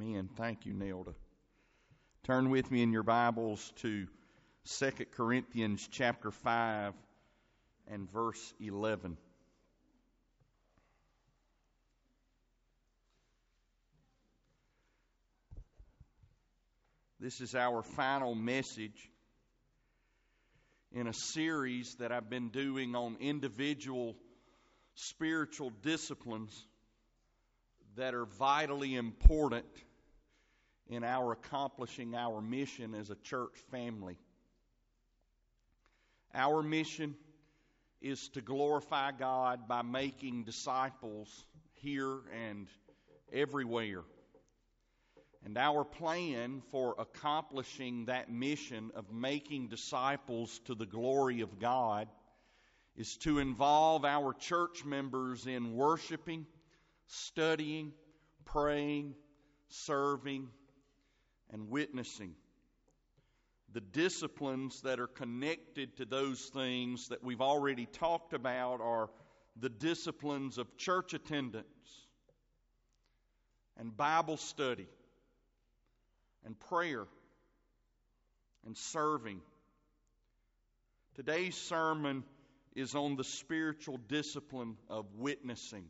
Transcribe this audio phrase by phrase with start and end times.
[0.00, 0.28] Amen.
[0.36, 1.12] Thank you, Nelda.
[2.22, 4.06] Turn with me in your Bibles to
[4.78, 6.94] 2 Corinthians chapter 5
[7.88, 9.16] and verse 11.
[17.18, 19.10] This is our final message
[20.92, 24.14] in a series that I've been doing on individual
[24.94, 26.66] spiritual disciplines
[27.96, 29.64] that are vitally important
[30.88, 34.18] in our accomplishing our mission as a church family.
[36.34, 37.14] Our mission
[38.00, 42.68] is to glorify God by making disciples here and
[43.32, 44.02] everywhere.
[45.44, 52.08] And our plan for accomplishing that mission of making disciples to the glory of God
[52.96, 56.46] is to involve our church members in worshiping
[57.08, 57.92] studying,
[58.44, 59.14] praying,
[59.68, 60.48] serving,
[61.52, 62.34] and witnessing.
[63.72, 69.10] The disciplines that are connected to those things that we've already talked about are
[69.60, 71.66] the disciplines of church attendance
[73.76, 74.88] and Bible study
[76.44, 77.06] and prayer
[78.64, 79.40] and serving.
[81.14, 82.24] Today's sermon
[82.74, 85.84] is on the spiritual discipline of witnessing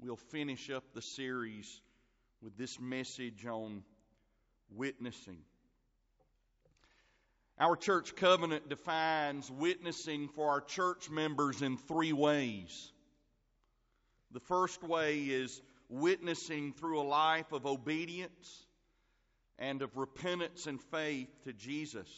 [0.00, 1.80] we'll finish up the series
[2.42, 3.82] with this message on
[4.70, 5.38] witnessing.
[7.58, 12.92] Our church covenant defines witnessing for our church members in three ways.
[14.32, 18.66] The first way is witnessing through a life of obedience
[19.58, 22.08] and of repentance and faith to Jesus.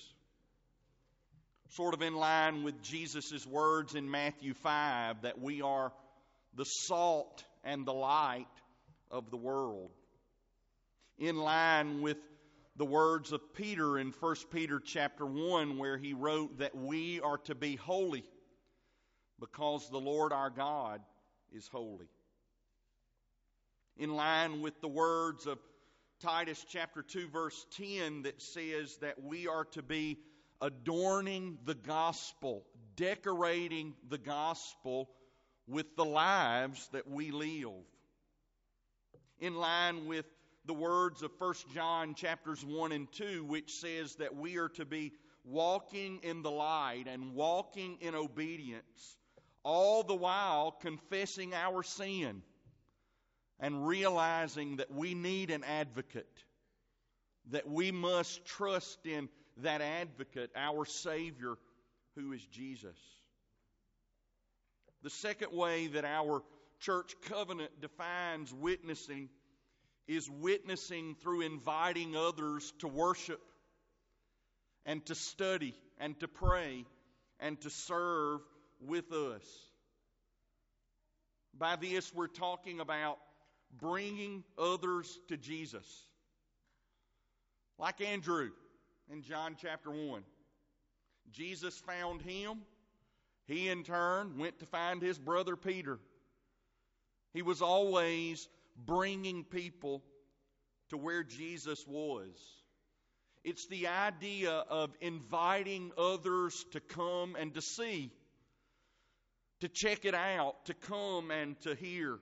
[1.70, 5.92] Sort of in line with Jesus' words in Matthew 5 that we are
[6.54, 8.46] the salt and the light
[9.10, 9.90] of the world.
[11.18, 12.16] In line with
[12.76, 17.38] the words of Peter in 1 Peter chapter 1 where he wrote that we are
[17.38, 18.24] to be holy
[19.40, 21.00] because the Lord our God
[21.52, 22.08] is holy.
[23.96, 25.58] In line with the words of
[26.20, 30.18] Titus chapter 2 verse 10 that says that we are to be
[30.60, 32.64] adorning the gospel,
[32.94, 35.08] decorating the gospel
[35.66, 37.84] with the lives that we live.
[39.38, 40.26] In line with
[40.66, 44.84] the words of 1 John chapters 1 and 2 which says that we are to
[44.84, 45.12] be
[45.44, 49.16] walking in the light and walking in obedience
[49.62, 52.42] all the while confessing our sin
[53.60, 56.44] and realizing that we need an advocate
[57.50, 59.28] that we must trust in
[59.58, 61.54] that advocate our savior
[62.16, 62.96] who is Jesus.
[65.02, 66.42] The second way that our
[66.80, 69.28] church covenant defines witnessing
[70.06, 73.40] is witnessing through inviting others to worship
[74.84, 76.84] and to study and to pray
[77.40, 78.40] and to serve
[78.80, 79.44] with us.
[81.58, 83.18] By this, we're talking about
[83.78, 85.86] bringing others to Jesus.
[87.78, 88.50] Like Andrew
[89.10, 90.22] in John chapter 1.
[91.32, 92.58] Jesus found him
[93.46, 95.98] he, in turn, went to find his brother Peter.
[97.32, 100.02] He was always bringing people
[100.90, 102.30] to where Jesus was.
[103.44, 108.10] It's the idea of inviting others to come and to see,
[109.60, 112.18] to check it out, to come and to hear.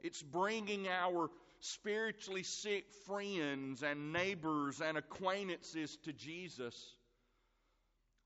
[0.00, 1.30] It's bringing our
[1.60, 6.74] spiritually sick friends and neighbors and acquaintances to Jesus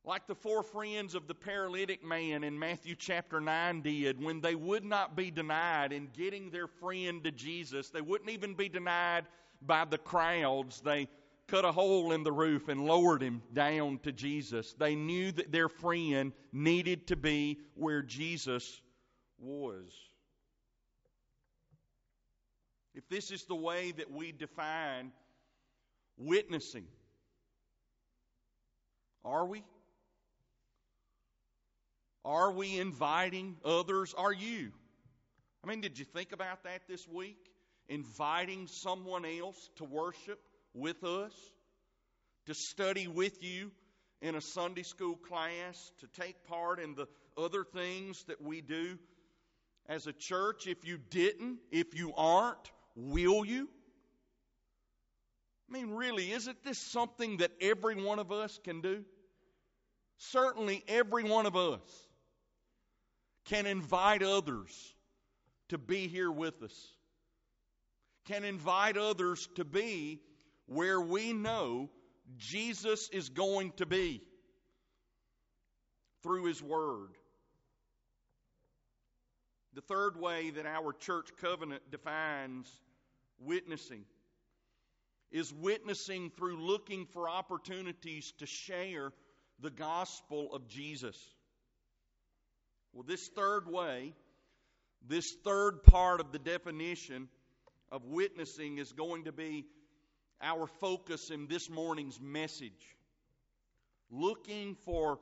[0.05, 4.55] like the four friends of the paralytic man in Matthew chapter 9 did when they
[4.55, 7.89] would not be denied in getting their friend to Jesus.
[7.89, 9.25] They wouldn't even be denied
[9.63, 10.83] by the crowds.
[10.83, 11.09] They
[11.47, 14.75] cut a hole in the roof and lowered him down to Jesus.
[14.75, 18.81] They knew that their friend needed to be where Jesus
[19.39, 19.91] was.
[22.95, 25.13] If this is the way that we define
[26.19, 26.87] witnessing,
[29.25, 29.65] are we?
[32.25, 34.15] Are we inviting others?
[34.17, 34.73] Are you?
[35.63, 37.39] I mean, did you think about that this week?
[37.89, 40.41] Inviting someone else to worship
[40.73, 41.33] with us,
[42.47, 43.71] to study with you
[44.23, 47.07] in a Sunday school class, to take part in the
[47.37, 48.99] other things that we do
[49.87, 50.67] as a church.
[50.67, 53.69] If you didn't, if you aren't, will you?
[55.69, 59.05] I mean, really, isn't this something that every one of us can do?
[60.17, 61.81] Certainly, every one of us
[63.45, 64.95] can invite others
[65.69, 66.93] to be here with us,
[68.27, 70.21] can invite others to be
[70.67, 71.91] where we know
[72.39, 74.23] Jesus is going to be
[76.23, 77.11] through His Word.
[79.75, 82.71] The third way that our church covenant defines
[83.39, 84.05] witnessing
[85.35, 89.13] is witnessing through looking for opportunities to share
[89.61, 91.19] the gospel of Jesus.
[92.95, 94.15] Well, this third way,
[95.07, 97.29] this third part of the definition
[97.91, 99.67] of witnessing is going to be
[100.41, 102.97] our focus in this morning's message.
[104.11, 105.19] Looking for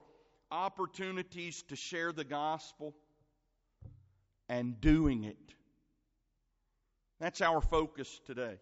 [0.51, 2.95] opportunities to share the gospel
[4.51, 5.55] and doing it.
[7.21, 8.59] That's our focus today.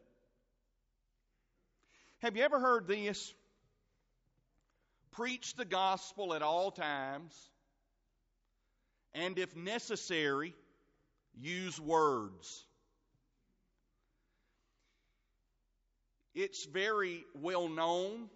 [2.21, 3.35] Have you ever heard this?
[5.11, 7.50] Preach the gospel at all times,
[9.15, 10.55] and if necessary,
[11.39, 12.67] use words.
[16.35, 18.31] It's very well known.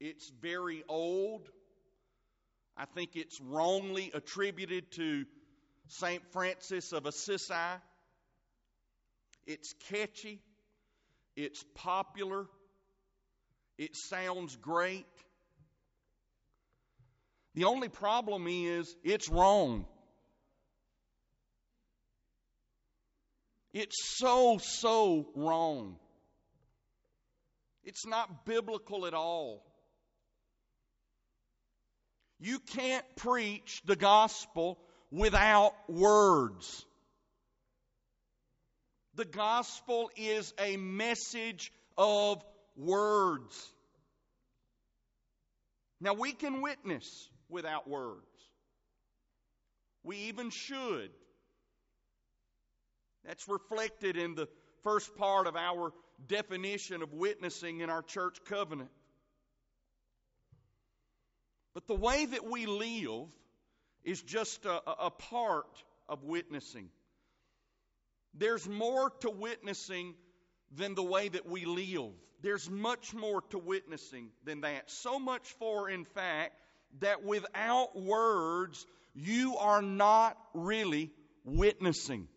[0.00, 1.48] It's very old.
[2.76, 5.24] I think it's wrongly attributed to
[5.88, 6.22] St.
[6.32, 7.54] Francis of Assisi.
[9.46, 10.40] It's catchy.
[11.36, 12.46] It's popular.
[13.76, 15.06] It sounds great.
[17.54, 19.86] The only problem is it's wrong.
[23.72, 25.96] It's so, so wrong.
[27.84, 29.62] It's not biblical at all.
[32.40, 34.78] You can't preach the gospel
[35.10, 36.84] without words.
[39.14, 42.42] The gospel is a message of
[42.76, 43.72] words.
[46.00, 48.26] Now, we can witness without words.
[50.02, 51.10] We even should.
[53.24, 54.48] That's reflected in the
[54.82, 55.92] first part of our
[56.26, 58.90] definition of witnessing in our church covenant.
[61.72, 63.28] But the way that we live
[64.04, 66.88] is just a, a part of witnessing.
[68.34, 70.14] There's more to witnessing
[70.76, 72.12] than the way that we live.
[72.42, 74.90] There's much more to witnessing than that.
[74.90, 76.52] So much for, in fact,
[77.00, 81.10] that without words, you are not really
[81.44, 82.28] witnessing.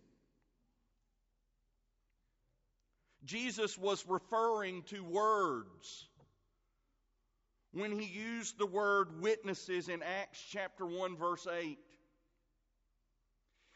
[3.25, 6.07] Jesus was referring to words
[7.73, 11.77] when he used the word witnesses in Acts chapter 1, verse 8.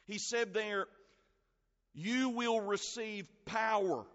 [0.05, 0.87] He said there,
[1.93, 4.05] You will receive power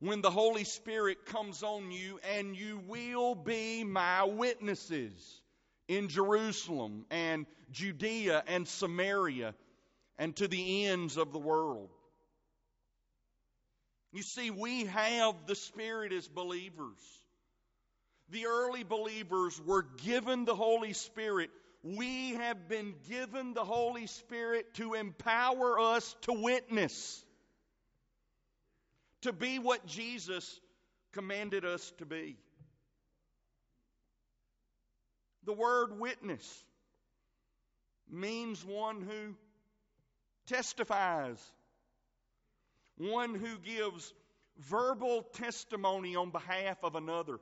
[0.00, 5.40] when the Holy Spirit comes on you, and you will be my witnesses
[5.88, 9.54] in Jerusalem and Judea and Samaria
[10.18, 11.90] and to the ends of the world.
[14.12, 16.98] You see, we have the Spirit as believers.
[18.30, 21.50] The early believers were given the Holy Spirit.
[21.82, 27.24] We have been given the Holy Spirit to empower us to witness,
[29.22, 30.60] to be what Jesus
[31.12, 32.36] commanded us to be.
[35.44, 36.64] The word witness
[38.10, 39.34] means one who
[40.46, 41.38] testifies
[42.96, 44.12] one who gives
[44.58, 47.38] verbal testimony on behalf of another.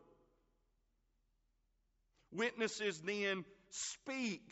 [2.32, 4.50] Witnesses then speak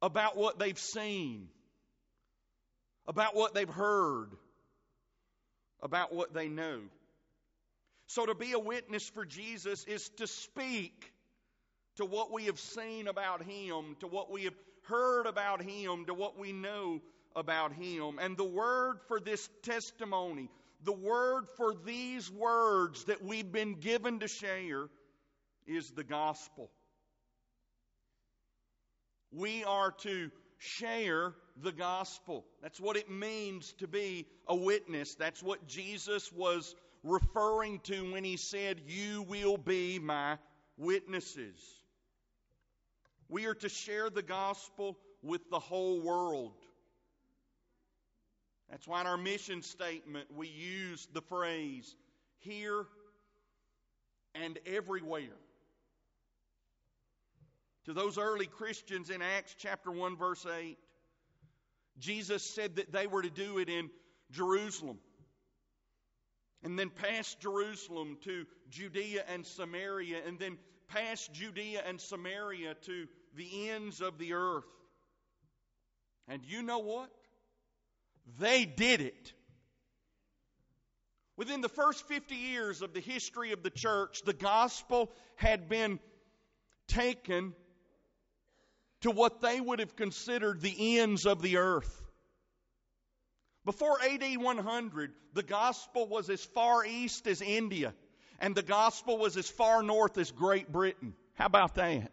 [0.00, 1.48] about what they've seen,
[3.06, 4.30] about what they've heard,
[5.82, 6.80] about what they know.
[8.06, 11.12] So, to be a witness for Jesus is to speak
[11.96, 16.14] to what we have seen about Him, to what we have heard about Him, to
[16.14, 17.00] what we know
[17.36, 18.18] about him.
[18.20, 20.48] And the word for this testimony,
[20.84, 24.88] the word for these words that we've been given to share,
[25.66, 26.70] is the gospel.
[29.32, 32.44] We are to share the gospel.
[32.62, 35.14] That's what it means to be a witness.
[35.14, 40.38] That's what Jesus was referring to when he said, You will be my
[40.76, 41.83] witnesses.
[43.28, 46.54] We are to share the gospel with the whole world.
[48.70, 51.94] That's why in our mission statement we use the phrase
[52.38, 52.86] here
[54.34, 55.38] and everywhere.
[57.84, 60.78] To those early Christians in Acts chapter 1, verse 8,
[61.98, 63.90] Jesus said that they were to do it in
[64.30, 64.98] Jerusalem.
[66.62, 70.56] And then past Jerusalem to Judea and Samaria, and then
[70.94, 74.64] past Judea and Samaria to the ends of the earth.
[76.28, 77.10] And you know what?
[78.38, 79.32] They did it.
[81.36, 85.98] Within the first 50 years of the history of the church, the gospel had been
[86.86, 87.54] taken
[89.00, 92.02] to what they would have considered the ends of the earth.
[93.64, 97.94] Before AD 100, the gospel was as far east as India,
[98.40, 101.14] and the gospel was as far north as Great Britain.
[101.34, 102.12] How about that?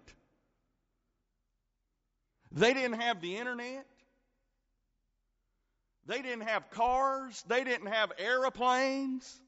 [2.51, 3.85] They didn't have the internet.
[6.05, 7.43] They didn't have cars.
[7.47, 9.39] They didn't have aeroplanes.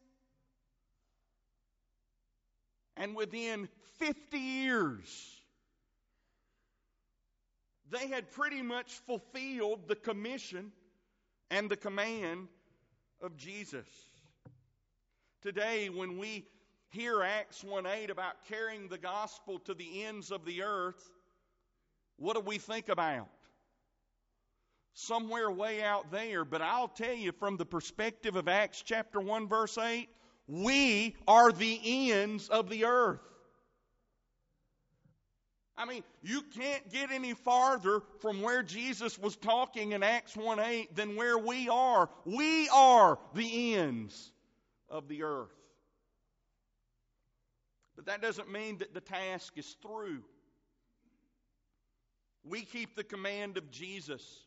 [2.95, 3.67] And within
[3.99, 5.41] 50 years,
[7.89, 10.71] they had pretty much fulfilled the commission
[11.49, 12.47] and the command
[13.21, 13.87] of Jesus.
[15.41, 16.45] Today, when we
[16.93, 21.09] hear Acts 1 8 about carrying the gospel to the ends of the earth,
[22.17, 23.27] what do we think about?
[24.93, 29.47] Somewhere way out there, but I'll tell you from the perspective of Acts chapter 1,
[29.47, 30.07] verse 8,
[30.47, 33.21] we are the ends of the earth.
[35.75, 40.59] I mean, you can't get any farther from where Jesus was talking in Acts 1
[40.59, 42.07] 8 than where we are.
[42.25, 44.31] We are the ends
[44.89, 45.62] of the earth.
[47.95, 50.23] But that doesn't mean that the task is through.
[52.43, 54.45] We keep the command of Jesus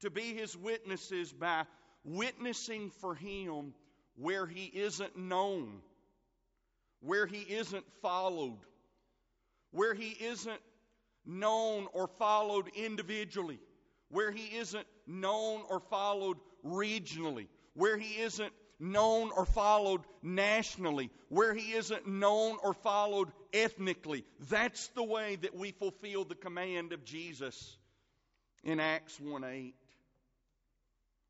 [0.00, 1.64] to be his witnesses by
[2.04, 3.74] witnessing for him
[4.16, 5.80] where he isn't known,
[7.00, 8.58] where he isn't followed
[9.72, 10.60] where he isn't
[11.24, 13.58] known or followed individually,
[14.08, 21.54] where he isn't known or followed regionally, where he isn't known or followed nationally, where
[21.54, 24.24] he isn't known or followed ethnically.
[24.48, 27.76] That's the way that we fulfill the command of Jesus
[28.64, 29.74] in Acts 1 8.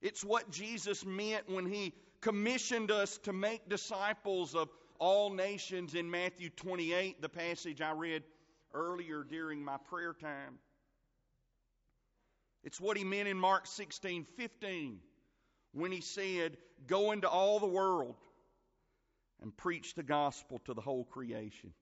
[0.01, 6.11] It's what Jesus meant when he commissioned us to make disciples of all nations in
[6.11, 8.23] Matthew 28, the passage I read
[8.73, 10.59] earlier during my prayer time.
[12.63, 15.01] It's what he meant in Mark 16 15
[15.73, 18.17] when he said, Go into all the world
[19.43, 21.73] and preach the gospel to the whole creation.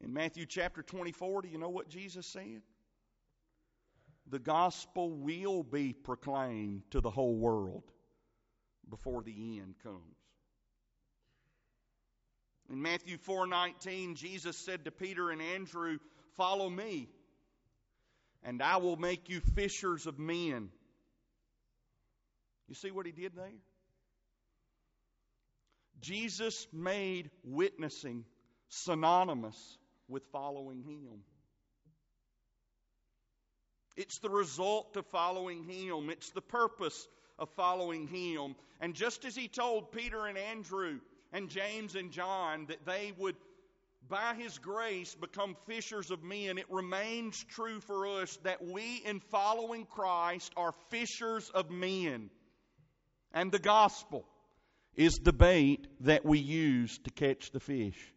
[0.00, 2.62] In Matthew chapter 24, do you know what Jesus said?
[4.30, 7.84] The gospel will be proclaimed to the whole world
[8.88, 10.16] before the end comes.
[12.70, 15.98] In Matthew 4:19, Jesus said to Peter and Andrew,
[16.36, 17.08] "Follow me,
[18.42, 20.70] and I will make you fishers of men."
[22.68, 23.50] You see what he did there?
[26.00, 28.24] Jesus made witnessing
[28.68, 31.22] synonymous with following him.
[33.96, 36.10] It's the result of following him.
[36.10, 37.08] It's the purpose
[37.38, 38.54] of following him.
[38.80, 41.00] And just as he told Peter and Andrew
[41.32, 43.34] and James and John that they would,
[44.08, 49.18] by his grace, become fishers of men, it remains true for us that we, in
[49.32, 52.30] following Christ, are fishers of men.
[53.32, 54.26] And the gospel
[54.94, 58.12] is the bait that we use to catch the fish.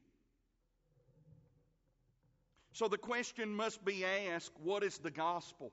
[2.74, 5.72] So the question must be asked what is the gospel?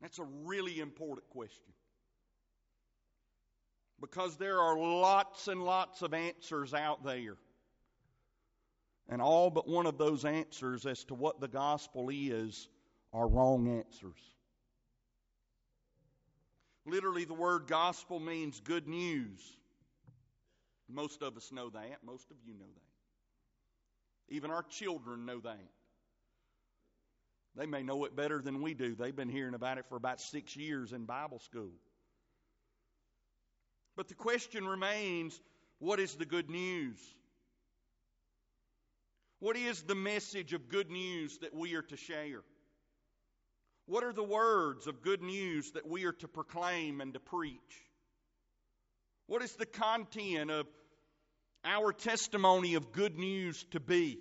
[0.00, 1.72] That's a really important question.
[4.00, 7.36] Because there are lots and lots of answers out there.
[9.10, 12.68] And all but one of those answers as to what the gospel is
[13.12, 14.18] are wrong answers.
[16.90, 19.40] Literally, the word gospel means good news.
[20.88, 21.98] Most of us know that.
[22.04, 24.34] Most of you know that.
[24.34, 25.68] Even our children know that.
[27.56, 28.96] They may know it better than we do.
[28.96, 31.72] They've been hearing about it for about six years in Bible school.
[33.96, 35.40] But the question remains
[35.78, 36.98] what is the good news?
[39.38, 42.42] What is the message of good news that we are to share?
[43.90, 47.58] What are the words of good news that we are to proclaim and to preach?
[49.26, 50.68] What is the content of
[51.64, 54.20] our testimony of good news to be?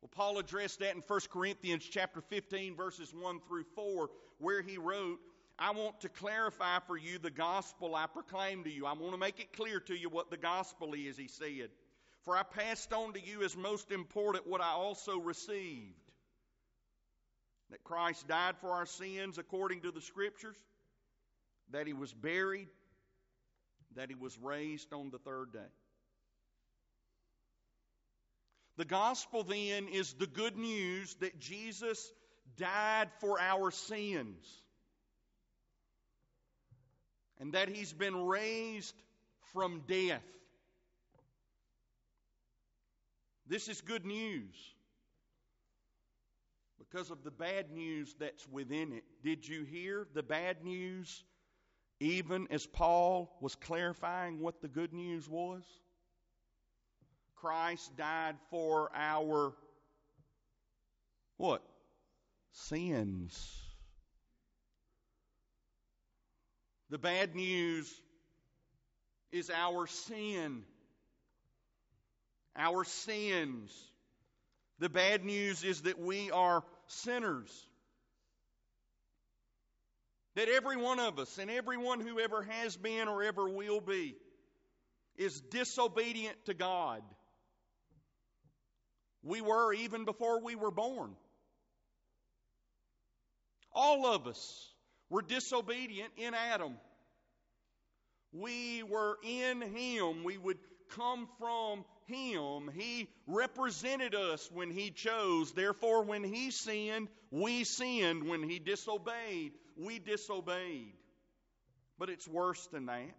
[0.00, 4.08] Well, Paul addressed that in 1 Corinthians chapter 15 verses 1 through 4
[4.38, 5.18] where he wrote,
[5.58, 8.86] I want to clarify for you the gospel I proclaim to you.
[8.86, 11.68] I want to make it clear to you what the gospel is, he said.
[12.24, 16.07] For I passed on to you as most important what I also received
[17.70, 20.56] that Christ died for our sins according to the Scriptures,
[21.70, 22.68] that he was buried,
[23.94, 25.70] that he was raised on the third day.
[28.76, 32.10] The gospel then is the good news that Jesus
[32.56, 34.46] died for our sins
[37.40, 38.94] and that he's been raised
[39.52, 40.22] from death.
[43.48, 44.54] This is good news
[46.90, 49.04] because of the bad news that's within it.
[49.22, 51.24] Did you hear the bad news
[52.00, 55.62] even as Paul was clarifying what the good news was?
[57.34, 59.52] Christ died for our
[61.36, 61.62] what?
[62.52, 63.54] Sins.
[66.90, 67.92] The bad news
[69.30, 70.62] is our sin.
[72.56, 73.72] Our sins.
[74.80, 77.66] The bad news is that we are sinners.
[80.34, 84.14] That every one of us and everyone who ever has been or ever will be
[85.16, 87.02] is disobedient to God.
[89.22, 91.16] We were even before we were born.
[93.72, 94.72] All of us
[95.10, 96.76] were disobedient in Adam.
[98.32, 100.22] We were in Him.
[100.22, 100.58] We would
[100.96, 102.70] come from Him.
[102.74, 105.52] He represented us when He chose.
[105.52, 108.28] Therefore, when He sinned, we sinned.
[108.28, 110.94] When He disobeyed, we disobeyed.
[111.98, 113.14] But it's worse than that.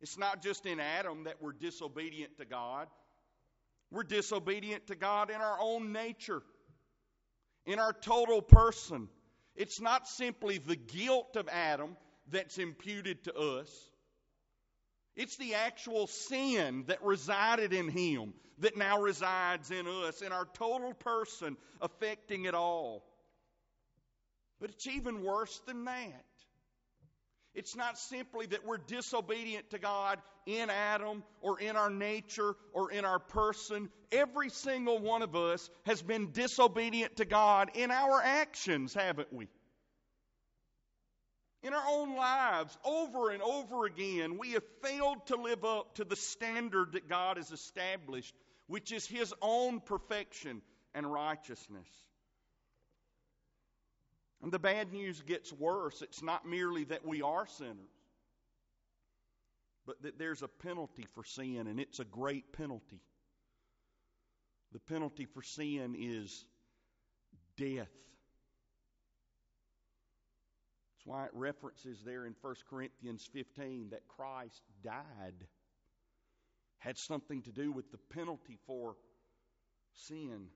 [0.00, 2.88] It's not just in Adam that we're disobedient to God.
[3.90, 6.42] We're disobedient to God in our own nature,
[7.64, 9.08] in our total person.
[9.54, 11.96] It's not simply the guilt of Adam
[12.30, 13.70] that's imputed to us.
[15.16, 20.46] It's the actual sin that resided in him that now resides in us, in our
[20.54, 23.04] total person, affecting it all.
[24.60, 26.24] But it's even worse than that.
[27.54, 32.90] It's not simply that we're disobedient to God in Adam or in our nature or
[32.90, 33.88] in our person.
[34.12, 39.48] Every single one of us has been disobedient to God in our actions, haven't we?
[41.66, 46.04] In our own lives, over and over again, we have failed to live up to
[46.04, 48.36] the standard that God has established,
[48.68, 50.62] which is His own perfection
[50.94, 51.88] and righteousness.
[54.40, 56.02] And the bad news gets worse.
[56.02, 57.74] It's not merely that we are sinners,
[59.86, 63.00] but that there's a penalty for sin, and it's a great penalty.
[64.70, 66.44] The penalty for sin is
[67.56, 67.88] death.
[71.06, 75.46] Why it references there in 1 Corinthians 15 that Christ died.
[76.78, 78.96] Had something to do with the penalty for
[79.94, 80.48] sin.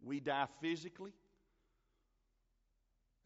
[0.00, 1.12] We die physically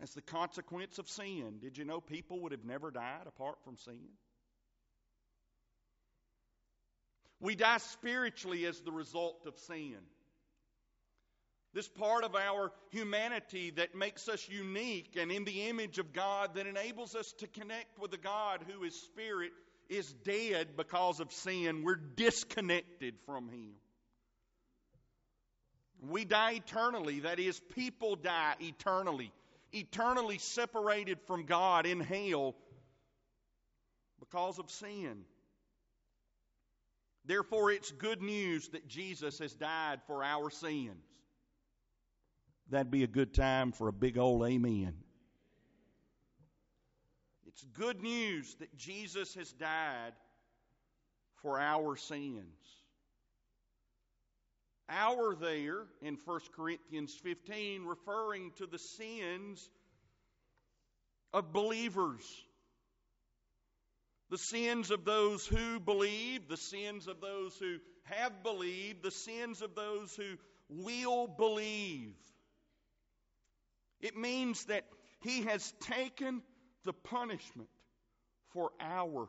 [0.02, 1.58] as the consequence of sin.
[1.60, 4.08] Did you know people would have never died apart from sin?
[7.40, 9.98] We die spiritually as the result of sin.
[11.72, 16.54] This part of our humanity that makes us unique and in the image of God
[16.54, 19.52] that enables us to connect with a God who is spirit
[19.88, 21.84] is dead because of sin.
[21.84, 23.72] We're disconnected from Him.
[26.08, 27.20] We die eternally.
[27.20, 29.32] That is, people die eternally,
[29.72, 32.56] eternally separated from God in hell
[34.18, 35.24] because of sin.
[37.26, 41.04] Therefore, it's good news that Jesus has died for our sins.
[42.70, 44.94] That'd be a good time for a big old amen.
[47.46, 50.12] It's good news that Jesus has died
[51.42, 52.44] for our sins.
[54.88, 59.68] Our there in 1 Corinthians 15 referring to the sins
[61.32, 62.22] of believers.
[64.30, 69.60] The sins of those who believe, the sins of those who have believed, the sins
[69.60, 70.36] of those who
[70.68, 72.14] will believe.
[74.00, 74.84] It means that
[75.20, 76.42] He has taken
[76.84, 77.68] the punishment
[78.52, 79.28] for our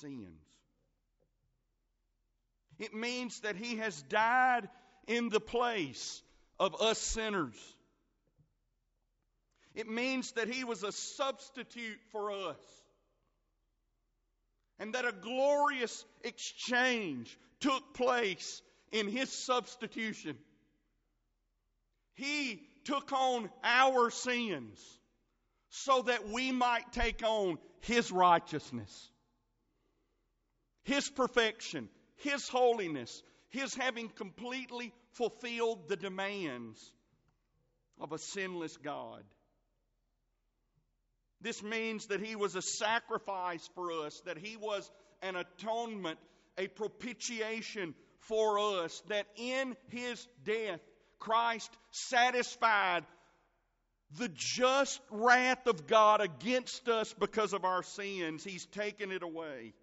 [0.00, 0.42] sins.
[2.78, 4.68] It means that He has died
[5.06, 6.22] in the place
[6.58, 7.56] of us sinners.
[9.74, 12.56] It means that He was a substitute for us.
[14.80, 20.36] And that a glorious exchange took place in His substitution.
[22.14, 24.98] He took on our sins
[25.68, 29.10] so that we might take on His righteousness,
[30.84, 36.80] His perfection, His holiness, His having completely fulfilled the demands
[38.00, 39.22] of a sinless God.
[41.42, 46.18] This means that He was a sacrifice for us, that He was an atonement,
[46.56, 50.80] a propitiation for us, that in His death,
[51.18, 53.04] Christ satisfied
[54.16, 58.42] the just wrath of God against us because of our sins.
[58.42, 59.74] He's taken it away.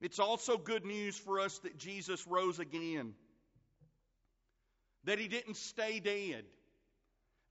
[0.00, 3.14] It's also good news for us that Jesus rose again,
[5.04, 6.44] that he didn't stay dead,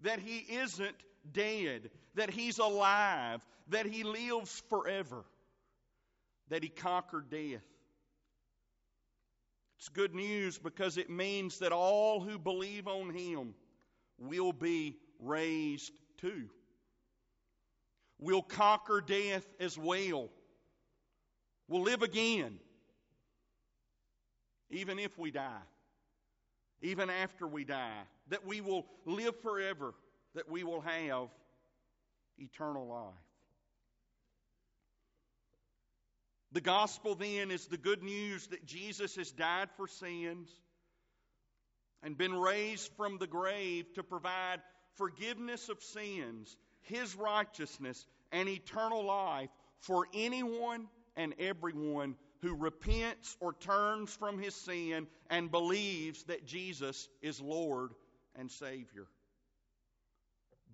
[0.01, 0.95] that he isn't
[1.31, 5.23] dead, that he's alive, that he lives forever,
[6.49, 7.63] that he conquered death.
[9.77, 13.53] It's good news because it means that all who believe on him
[14.17, 16.49] will be raised too.
[18.19, 20.29] We'll conquer death as well.
[21.67, 22.59] We'll live again,
[24.69, 25.63] even if we die,
[26.81, 29.93] even after we die, that we will live forever,
[30.35, 31.29] that we will have
[32.37, 33.32] eternal life.
[36.53, 40.49] The gospel then is the good news that Jesus has died for sins
[42.03, 44.61] and been raised from the grave to provide
[44.95, 53.53] forgiveness of sins, his righteousness, and eternal life for anyone and everyone who repents or
[53.53, 57.93] turns from his sin and believes that Jesus is Lord
[58.35, 59.07] and Savior.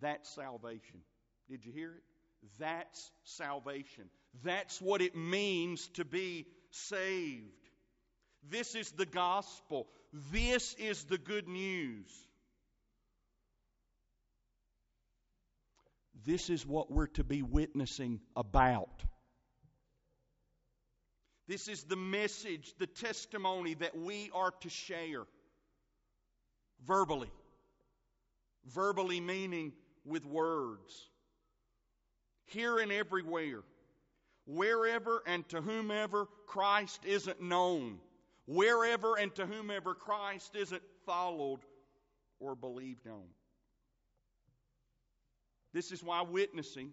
[0.01, 1.01] That's salvation.
[1.49, 2.03] Did you hear it?
[2.57, 4.09] That's salvation.
[4.43, 7.43] That's what it means to be saved.
[8.49, 9.87] This is the gospel.
[10.31, 12.07] This is the good news.
[16.25, 19.03] This is what we're to be witnessing about.
[21.47, 25.23] This is the message, the testimony that we are to share
[26.85, 27.31] verbally.
[28.67, 29.73] Verbally meaning
[30.05, 31.09] with words.
[32.45, 33.61] Here and everywhere.
[34.49, 37.99] Wherever and to whomever Christ isn't known
[38.49, 41.59] wherever and to whomever Christ isn't followed
[42.39, 43.27] or believed on.
[45.71, 46.91] This is why witnessing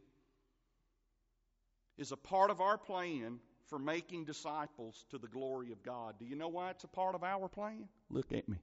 [1.96, 3.38] is a part of our plan
[3.68, 6.16] for making disciples to the glory of God.
[6.18, 7.88] Do you know why it's a part of our plan?
[8.10, 8.58] Look at me.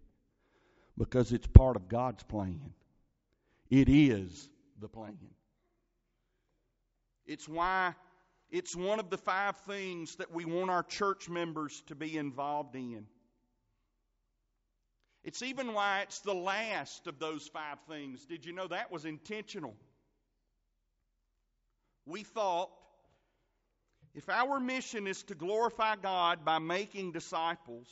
[0.95, 2.61] Because it's part of God's plan.
[3.71, 5.17] It is the plan.
[7.25, 7.95] It's why
[8.53, 12.75] it's one of the five things that we want our church members to be involved
[12.75, 13.07] in.
[15.23, 18.25] It's even why it's the last of those five things.
[18.25, 19.73] Did you know that was intentional?
[22.05, 22.69] We thought
[24.13, 27.87] if our mission is to glorify God by making disciples,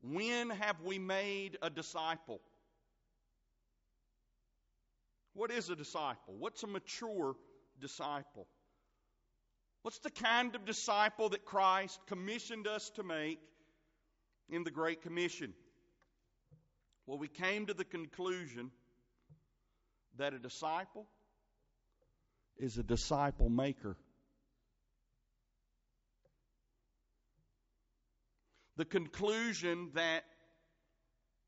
[0.00, 2.40] when have we made a disciple?
[5.34, 6.36] What is a disciple?
[6.38, 7.34] What's a mature
[7.78, 8.46] disciple?
[9.88, 13.40] What's the kind of disciple that Christ commissioned us to make
[14.50, 15.54] in the Great Commission?
[17.06, 18.70] Well, we came to the conclusion
[20.18, 21.06] that a disciple
[22.58, 23.96] is a disciple maker.
[28.76, 30.24] The conclusion that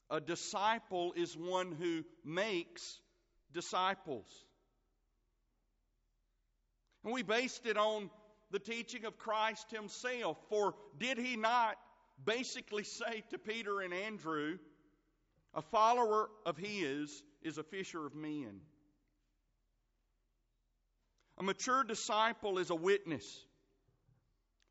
[0.08, 3.00] a disciple is one who makes
[3.52, 4.24] disciples.
[7.04, 8.08] And we based it on
[8.50, 10.38] the teaching of Christ himself.
[10.48, 11.76] For did he not
[12.24, 14.58] basically say to Peter and Andrew,
[15.54, 18.60] a follower of his is a fisher of men?
[21.38, 23.46] A mature disciple is a witness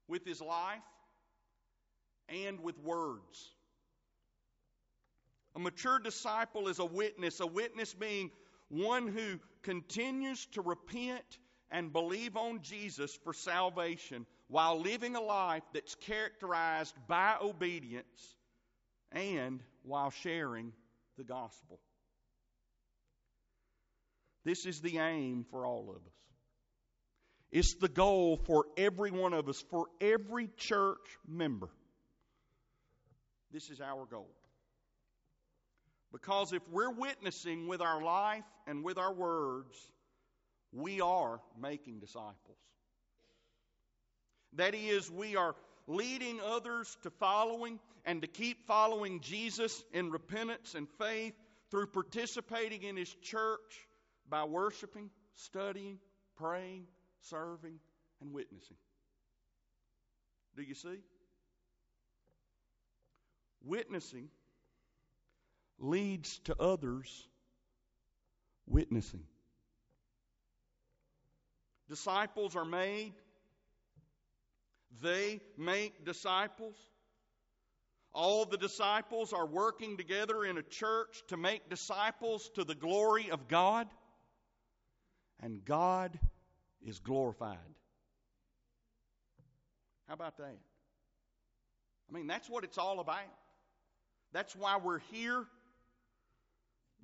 [0.08, 0.84] with his life
[2.28, 3.52] and with words.
[5.56, 8.30] A mature disciple is a witness, a witness being
[8.70, 11.40] one who continues to repent
[11.72, 18.36] and believe on Jesus for salvation while living a life that's characterized by obedience
[19.12, 20.74] and while sharing
[21.18, 21.80] the gospel.
[24.46, 26.20] This is the aim for all of us.
[27.52, 31.70] It's the goal for every one of us, for every church member.
[33.52, 34.30] This is our goal.
[36.12, 39.78] Because if we're witnessing with our life and with our words,
[40.72, 42.58] we are making disciples.
[44.54, 45.56] That is, we are
[45.88, 51.34] leading others to following and to keep following Jesus in repentance and faith
[51.72, 53.88] through participating in His church
[54.28, 56.00] by worshiping, studying,
[56.38, 56.86] praying,
[57.22, 57.80] serving,
[58.22, 58.78] and witnessing.
[60.56, 61.00] Do you see?
[63.64, 64.30] Witnessing
[65.80, 67.28] leads to others
[68.68, 69.24] witnessing.
[71.90, 73.14] Disciples are made,
[75.02, 76.76] they make disciples.
[78.14, 83.32] All the disciples are working together in a church to make disciples to the glory
[83.32, 83.88] of God,
[85.42, 86.18] and God
[86.86, 87.58] is glorified.
[90.08, 90.58] How about that?
[92.10, 93.20] I mean, that's what it's all about.
[94.32, 95.46] That's why we're here.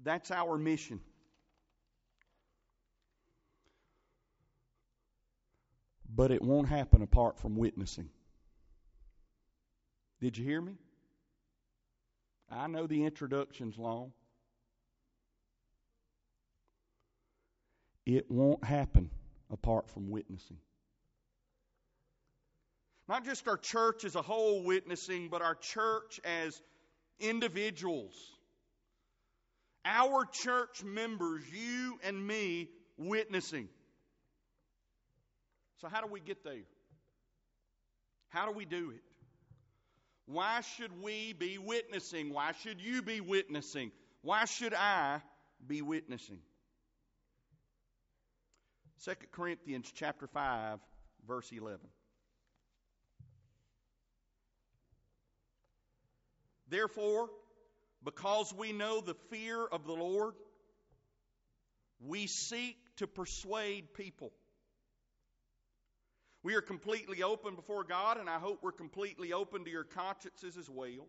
[0.04, 1.00] That's our mission.
[6.16, 8.10] But it won't happen apart from witnessing.
[10.22, 10.78] Did you hear me?
[12.50, 14.14] I know the introduction's long.
[18.06, 19.10] It won't happen
[19.52, 20.58] apart from witnessing.
[23.10, 26.62] Not just our church as a whole witnessing, but our church as
[27.20, 28.16] individuals.
[29.84, 33.70] Our church members, you and me, witnessing.
[35.82, 36.64] So, how do we get there?
[38.30, 39.02] How do we do it?
[40.26, 42.34] Why should we be witnessing?
[42.34, 43.92] Why should you be witnessing?
[44.22, 45.22] Why should I
[45.66, 46.40] be witnessing?
[49.04, 50.80] 2 Corinthians chapter 5
[51.28, 51.80] verse 11.
[56.70, 57.30] Therefore,
[58.04, 60.34] because we know the fear of the Lord,
[62.00, 64.32] we seek to persuade people.
[66.46, 70.58] We are completely open before God, and I hope we're completely open to your consciences
[70.58, 71.08] as well.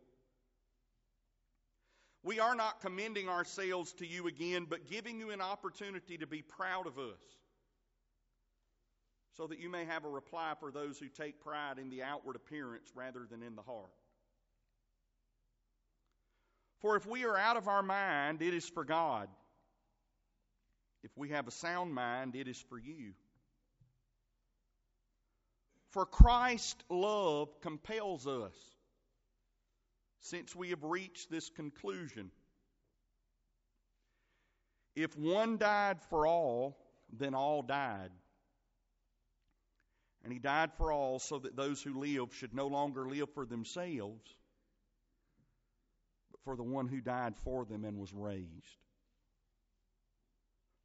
[2.23, 6.41] We are not commending ourselves to you again, but giving you an opportunity to be
[6.41, 7.21] proud of us,
[9.37, 12.37] so that you may have a reply for those who take pride in the outward
[12.37, 13.93] appearance rather than in the heart.
[16.81, 19.29] For if we are out of our mind, it is for God.
[21.05, 23.13] If we have a sound mind, it is for you.
[25.91, 28.55] For Christ's love compels us,
[30.21, 32.31] since we have reached this conclusion.
[34.95, 36.77] If one died for all,
[37.13, 38.11] then all died.
[40.25, 43.47] And he died for all so that those who live should no longer live for
[43.47, 44.35] themselves,
[46.33, 48.81] but for the one who died for them and was raised.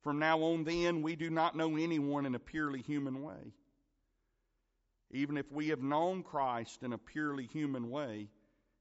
[0.04, 3.54] From now on, then, we do not know anyone in a purely human way.
[5.12, 8.30] Even if we have known Christ in a purely human way,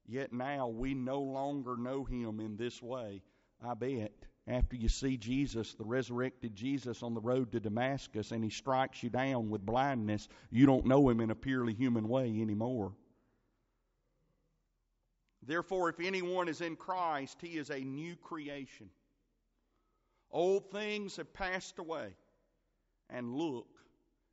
[0.07, 3.21] yet now we no longer know him in this way.
[3.63, 4.13] I bet
[4.47, 9.03] after you see Jesus, the resurrected Jesus, on the road to Damascus and he strikes
[9.03, 12.93] you down with blindness, you don't know him in a purely human way anymore.
[15.43, 18.89] Therefore, if anyone is in Christ, he is a new creation.
[20.31, 22.15] Old things have passed away,
[23.09, 23.67] and look,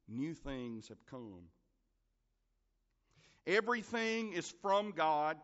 [0.06, 1.42] new things have come.
[3.46, 5.36] Everything is from God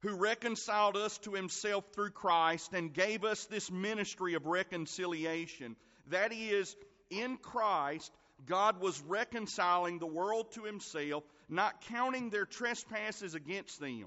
[0.00, 5.76] who reconciled us to himself through Christ and gave us this ministry of reconciliation.
[6.08, 6.76] That is,
[7.10, 8.12] in Christ,
[8.46, 14.06] God was reconciling the world to himself, not counting their trespasses against them.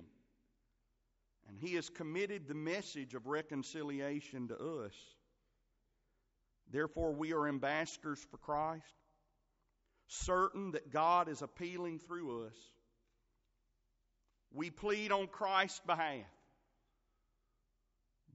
[1.50, 4.94] And he has committed the message of reconciliation to us.
[6.72, 8.86] Therefore, we are ambassadors for Christ
[10.12, 12.56] certain that God is appealing through us.
[14.54, 16.26] We plead on Christ's behalf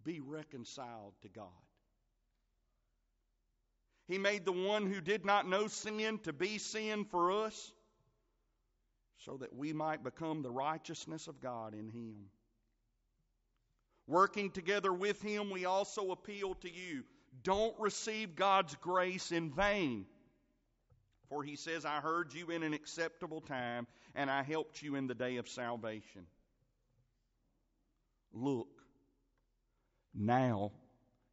[0.07, 1.47] be reconciled to God.
[4.07, 7.73] He made the one who did not know sin to be sin for us
[9.25, 12.27] so that we might become the righteousness of God in Him.
[14.07, 17.03] Working together with Him, we also appeal to you.
[17.43, 20.07] Don't receive God's grace in vain.
[21.29, 25.07] For he says, I heard you in an acceptable time, and I helped you in
[25.07, 26.27] the day of salvation.
[28.33, 28.69] Look,
[30.15, 30.73] now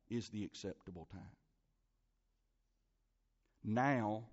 [0.10, 1.22] is the acceptable time.
[3.64, 4.24] Now,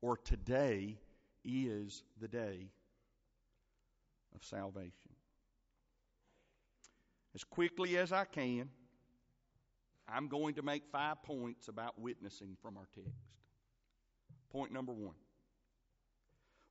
[0.00, 0.98] or today,
[1.44, 2.70] is the day
[4.34, 4.92] of salvation.
[7.34, 8.68] As quickly as I can,
[10.08, 13.10] I'm going to make five points about witnessing from our text.
[14.50, 15.14] Point number one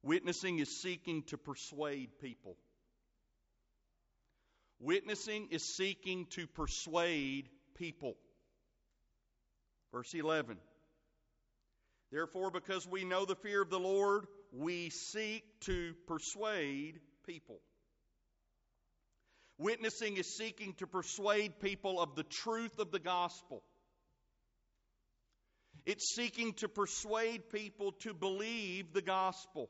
[0.03, 2.55] witnessing is seeking to persuade people.
[4.79, 8.15] Witnessing is seeking to persuade people.
[9.91, 10.57] Verse 11.
[12.11, 17.59] Therefore, because we know the fear of the Lord, we seek to persuade people.
[19.57, 23.63] Witnessing is seeking to persuade people of the truth of the gospel.
[25.87, 29.69] It's seeking to persuade people to believe the gospel.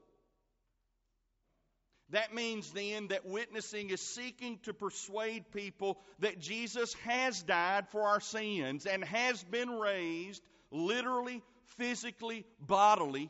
[2.10, 8.02] That means then that witnessing is seeking to persuade people that Jesus has died for
[8.02, 11.44] our sins and has been raised literally,
[11.78, 13.30] physically, bodily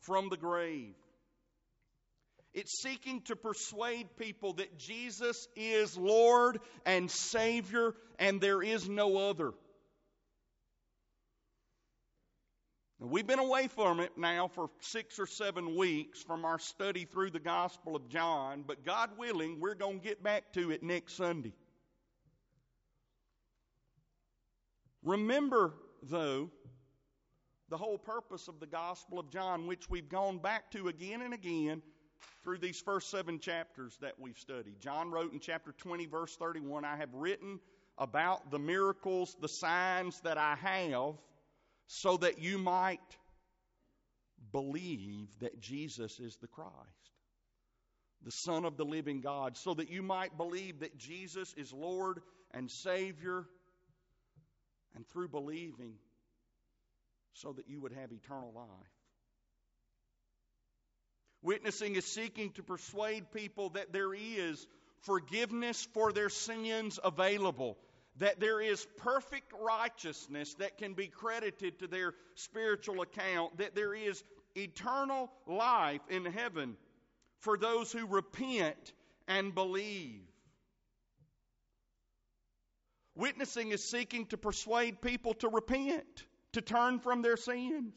[0.00, 0.94] from the grave.
[2.54, 9.18] It's seeking to persuade people that Jesus is Lord and Savior and there is no
[9.18, 9.52] other.
[13.04, 17.30] We've been away from it now for six or seven weeks from our study through
[17.30, 21.14] the Gospel of John, but God willing, we're going to get back to it next
[21.14, 21.52] Sunday.
[25.02, 26.48] Remember, though,
[27.70, 31.34] the whole purpose of the Gospel of John, which we've gone back to again and
[31.34, 31.82] again
[32.44, 34.80] through these first seven chapters that we've studied.
[34.80, 37.58] John wrote in chapter 20, verse 31 I have written
[37.98, 41.16] about the miracles, the signs that I have
[41.94, 43.00] so that you might
[44.50, 46.72] believe that Jesus is the Christ,
[48.24, 52.22] the Son of the living God, so that you might believe that Jesus is Lord
[52.52, 53.44] and Savior,
[54.94, 55.96] and through believing,
[57.34, 58.68] so that you would have eternal life.
[61.42, 64.66] Witnessing is seeking to persuade people that there is
[65.02, 67.76] forgiveness for their sins available
[68.16, 73.94] that there is perfect righteousness that can be credited to their spiritual account, that there
[73.94, 74.22] is
[74.54, 76.76] eternal life in heaven
[77.38, 78.92] for those who repent
[79.26, 80.20] and believe.
[83.14, 87.92] Witnessing is seeking to persuade people to repent, to turn from their sins,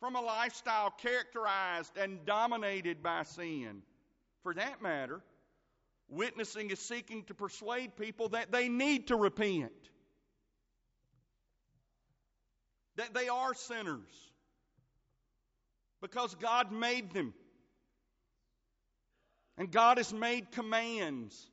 [0.00, 3.82] from a lifestyle characterized and dominated by sin.
[4.42, 5.22] For that matter,
[6.12, 9.72] Witnessing is seeking to persuade people that they need to repent,
[12.96, 14.30] that they are sinners
[16.02, 17.32] because God made them.
[19.56, 21.50] And God has made commands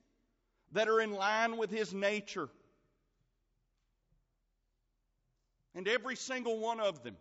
[0.74, 2.50] that are in line with His nature.
[5.74, 7.16] And every single one of them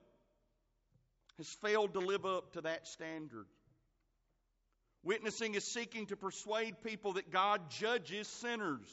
[1.36, 3.46] has failed to live up to that standard.
[5.02, 8.90] Witnessing is seeking to persuade people that God judges sinners.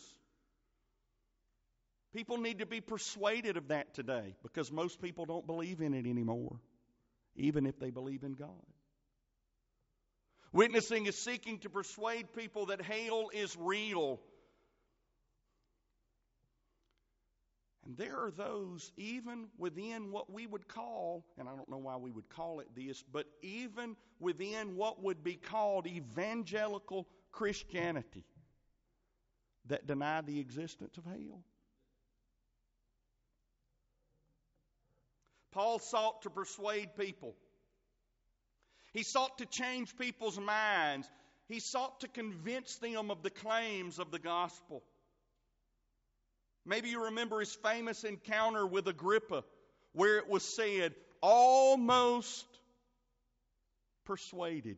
[2.13, 6.07] People need to be persuaded of that today because most people don't believe in it
[6.07, 6.59] anymore,
[7.35, 8.49] even if they believe in God.
[10.53, 14.21] Witnessing is seeking to persuade people that hell is real
[17.85, 21.97] And there are those, even within what we would call, and I don't know why
[21.97, 28.23] we would call it this, but even within what would be called evangelical Christianity,
[29.67, 31.43] that deny the existence of hell.
[35.51, 37.35] Paul sought to persuade people.
[38.93, 41.09] He sought to change people's minds.
[41.47, 44.83] He sought to convince them of the claims of the gospel.
[46.65, 49.43] Maybe you remember his famous encounter with Agrippa,
[49.93, 52.45] where it was said, almost
[54.05, 54.77] persuaded.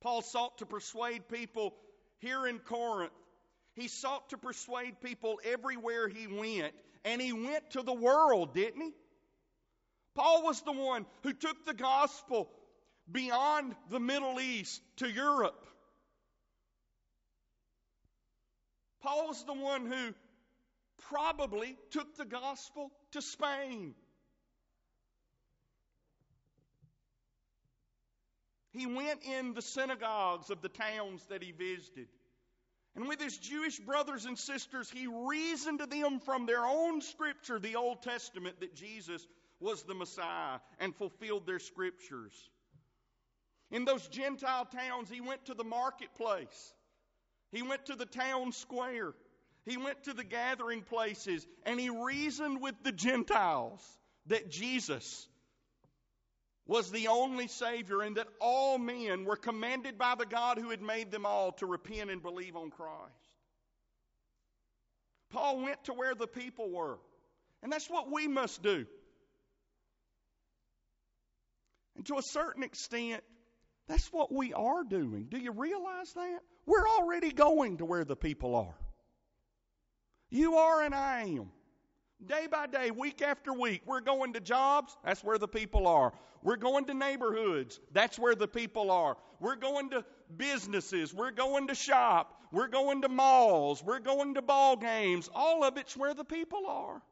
[0.00, 1.74] Paul sought to persuade people
[2.18, 3.12] here in Corinth.
[3.74, 6.72] He sought to persuade people everywhere he went,
[7.04, 8.92] and he went to the world, didn't he?
[10.14, 12.48] Paul was the one who took the gospel
[13.10, 15.66] beyond the Middle East to Europe.
[19.06, 20.14] Paul was the one who
[21.08, 23.94] probably took the gospel to Spain.
[28.72, 32.08] He went in the synagogues of the towns that he visited.
[32.96, 37.60] And with his Jewish brothers and sisters, he reasoned to them from their own scripture,
[37.60, 39.24] the Old Testament, that Jesus
[39.60, 42.32] was the Messiah and fulfilled their scriptures.
[43.70, 46.72] In those Gentile towns, he went to the marketplace
[47.52, 49.14] he went to the town square.
[49.64, 53.82] He went to the gathering places and he reasoned with the Gentiles
[54.26, 55.26] that Jesus
[56.66, 60.82] was the only Savior and that all men were commanded by the God who had
[60.82, 63.12] made them all to repent and believe on Christ.
[65.30, 66.98] Paul went to where the people were.
[67.62, 68.86] And that's what we must do.
[71.96, 73.22] And to a certain extent,
[73.88, 75.26] that's what we are doing.
[75.28, 76.40] Do you realize that?
[76.66, 78.74] We're already going to where the people are.
[80.30, 81.50] You are and I am.
[82.24, 86.12] Day by day, week after week, we're going to jobs, that's where the people are.
[86.42, 89.16] We're going to neighborhoods, that's where the people are.
[89.38, 90.04] We're going to
[90.36, 95.28] businesses, we're going to shop, we're going to malls, we're going to ball games.
[95.34, 97.02] All of it's where the people are.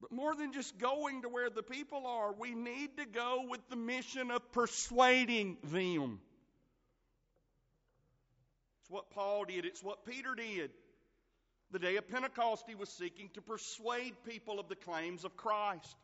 [0.00, 3.60] But more than just going to where the people are, we need to go with
[3.70, 6.20] the mission of persuading them.
[8.82, 10.70] It's what Paul did, it's what Peter did.
[11.72, 15.96] The day of Pentecost, he was seeking to persuade people of the claims of Christ.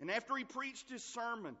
[0.00, 1.56] And after he preached his sermon,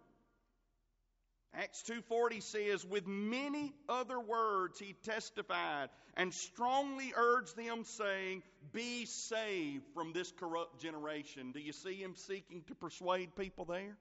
[1.58, 8.42] Acts 2:40 says with many other words he testified and strongly urged them saying
[8.72, 11.52] be saved from this corrupt generation.
[11.52, 13.96] Do you see him seeking to persuade people there?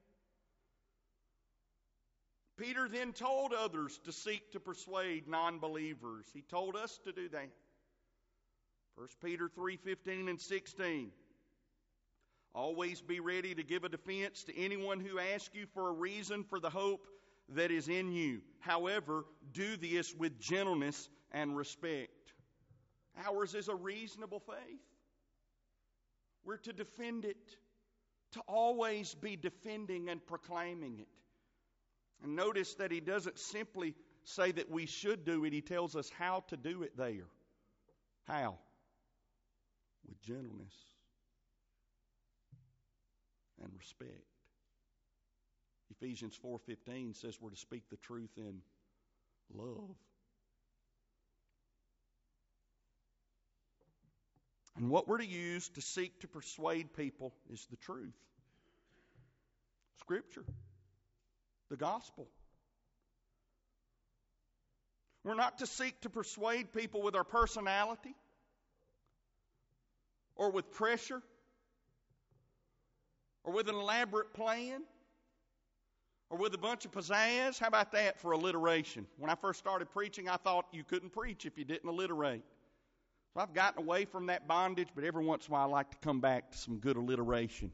[2.58, 6.26] Peter then told others to seek to persuade non-believers.
[6.34, 7.50] He told us to do that.
[8.96, 11.12] 1 Peter 3:15 and 16
[12.54, 16.46] Always be ready to give a defense to anyone who asks you for a reason
[16.46, 17.06] for the hope
[17.50, 18.42] that is in you.
[18.60, 22.34] However, do this with gentleness and respect.
[23.28, 24.82] Ours is a reasonable faith.
[26.44, 27.58] We're to defend it,
[28.34, 31.08] to always be defending and proclaiming it.
[32.24, 36.10] And notice that he doesn't simply say that we should do it, he tells us
[36.10, 37.28] how to do it there.
[38.28, 38.58] How?
[40.08, 40.74] With gentleness
[43.62, 44.35] and respect.
[45.92, 48.62] Ephesians 4:15 says we're to speak the truth in
[49.54, 49.96] love.
[54.78, 58.14] And what we're to use to seek to persuade people is the truth.
[60.00, 60.44] Scripture.
[61.70, 62.28] The gospel.
[65.24, 68.14] We're not to seek to persuade people with our personality
[70.36, 71.22] or with pressure
[73.44, 74.84] or with an elaborate plan
[76.30, 77.60] or with a bunch of pizzazz.
[77.60, 79.06] How about that for alliteration?
[79.18, 82.44] When I first started preaching, I thought you couldn't preach if you didn't alliterate.
[83.34, 85.92] So I've gotten away from that bondage, but every once in a while I like
[85.92, 87.72] to come back to some good alliteration.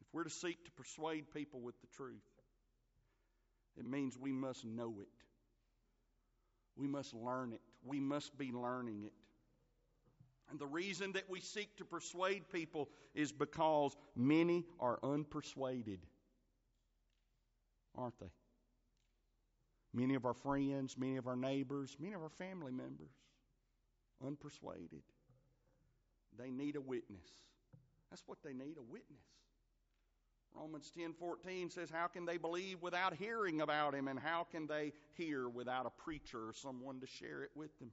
[0.00, 2.16] If we're to seek to persuade people with the truth,
[3.78, 5.08] it means we must know it.
[6.76, 7.60] We must learn it.
[7.84, 9.12] We must be learning it.
[10.50, 15.98] And the reason that we seek to persuade people is because many are unpersuaded.
[17.96, 18.30] Aren't they?
[19.92, 23.10] Many of our friends, many of our neighbors, many of our family members,
[24.24, 25.02] unpersuaded.
[26.38, 27.26] They need a witness.
[28.10, 29.24] That's what they need a witness.
[30.54, 34.92] Romans 10:14 says how can they believe without hearing about him and how can they
[35.14, 37.92] hear without a preacher or someone to share it with them?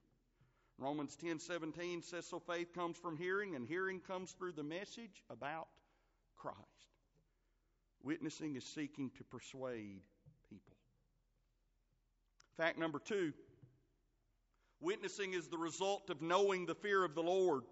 [0.77, 5.67] Romans 10:17 says so faith comes from hearing and hearing comes through the message about
[6.35, 6.59] Christ.
[8.01, 10.01] Witnessing is seeking to persuade
[10.49, 10.75] people.
[12.57, 13.33] Fact number 2.
[14.81, 17.63] Witnessing is the result of knowing the fear of the Lord.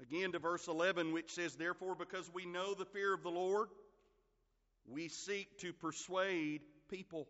[0.00, 3.68] Again to verse 11 which says therefore because we know the fear of the Lord
[4.86, 7.28] we seek to persuade people.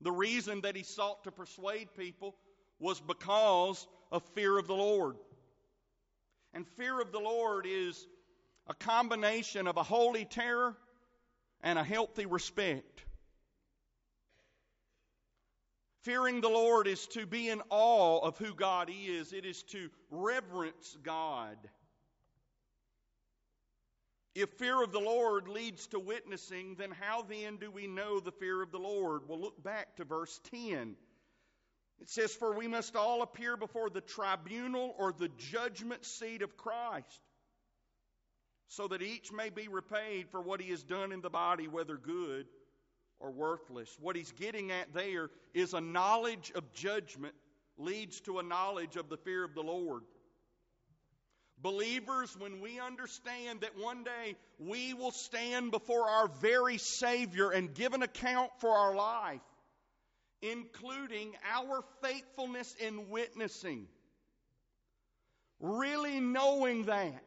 [0.00, 2.36] The reason that he sought to persuade people
[2.78, 5.16] was because of fear of the Lord.
[6.54, 8.06] And fear of the Lord is
[8.66, 10.76] a combination of a holy terror
[11.62, 13.02] and a healthy respect.
[16.02, 19.90] Fearing the Lord is to be in awe of who God is, it is to
[20.10, 21.56] reverence God.
[24.34, 28.30] If fear of the Lord leads to witnessing, then how then do we know the
[28.30, 29.22] fear of the Lord?
[29.26, 30.94] Well, look back to verse 10.
[32.00, 36.56] It says, For we must all appear before the tribunal or the judgment seat of
[36.56, 37.20] Christ,
[38.68, 41.96] so that each may be repaid for what he has done in the body, whether
[41.96, 42.46] good
[43.20, 43.96] or worthless.
[44.00, 47.34] What he's getting at there is a knowledge of judgment
[47.76, 50.02] leads to a knowledge of the fear of the Lord.
[51.60, 57.74] Believers, when we understand that one day we will stand before our very Savior and
[57.74, 59.40] give an account for our life,
[60.42, 63.86] including our faithfulness in witnessing.
[65.60, 67.24] Really knowing that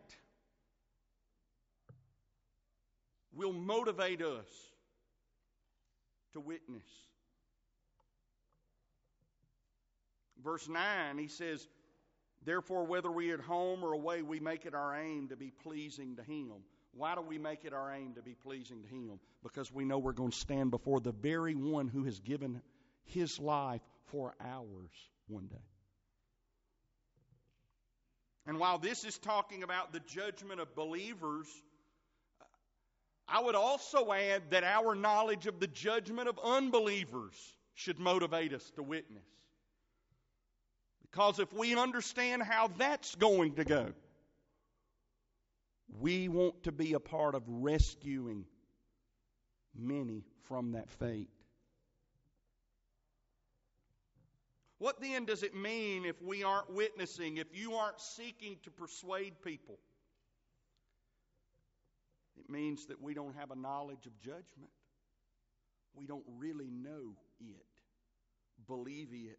[3.33, 4.47] will motivate us
[6.33, 6.83] to witness.
[10.43, 11.67] Verse 9, he says,
[12.43, 15.51] Therefore, whether we are at home or away, we make it our aim to be
[15.51, 16.63] pleasing to Him.
[16.93, 19.19] Why do we make it our aim to be pleasing to Him?
[19.43, 22.61] Because we know we're going to stand before the very one who has given
[23.03, 24.91] his life for ours
[25.27, 25.57] one day.
[28.47, 31.47] And while this is talking about the judgment of believers,
[33.27, 37.35] I would also add that our knowledge of the judgment of unbelievers
[37.75, 39.23] should motivate us to witness.
[41.03, 43.91] Because if we understand how that's going to go,
[45.99, 48.45] we want to be a part of rescuing
[49.77, 51.29] many from that fate.
[54.81, 59.39] What then does it mean if we aren't witnessing, if you aren't seeking to persuade
[59.43, 59.77] people?
[62.35, 64.71] It means that we don't have a knowledge of judgment.
[65.93, 67.63] We don't really know it,
[68.65, 69.37] believe it.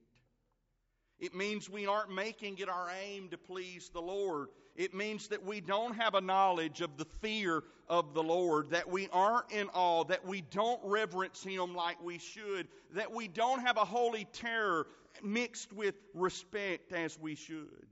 [1.19, 4.49] It means we aren't making it our aim to please the Lord.
[4.77, 8.89] It means that we don't have a knowledge of the fear of the Lord, that
[8.89, 13.61] we aren't in awe, that we don't reverence Him like we should, that we don't
[13.61, 14.87] have a holy terror
[15.23, 17.87] mixed with respect as we should.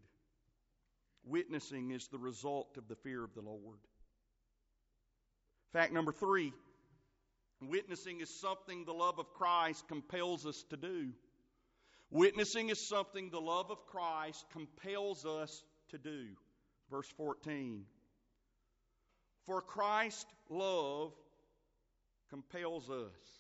[1.24, 3.78] Witnessing is the result of the fear of the Lord.
[5.72, 6.53] Fact number three
[7.62, 11.11] witnessing is something the love of Christ compels us to do.
[12.11, 16.28] Witnessing is something the love of Christ compels us to do.
[16.91, 17.85] Verse 14.
[19.47, 21.12] For Christ's love
[22.31, 23.39] compels us.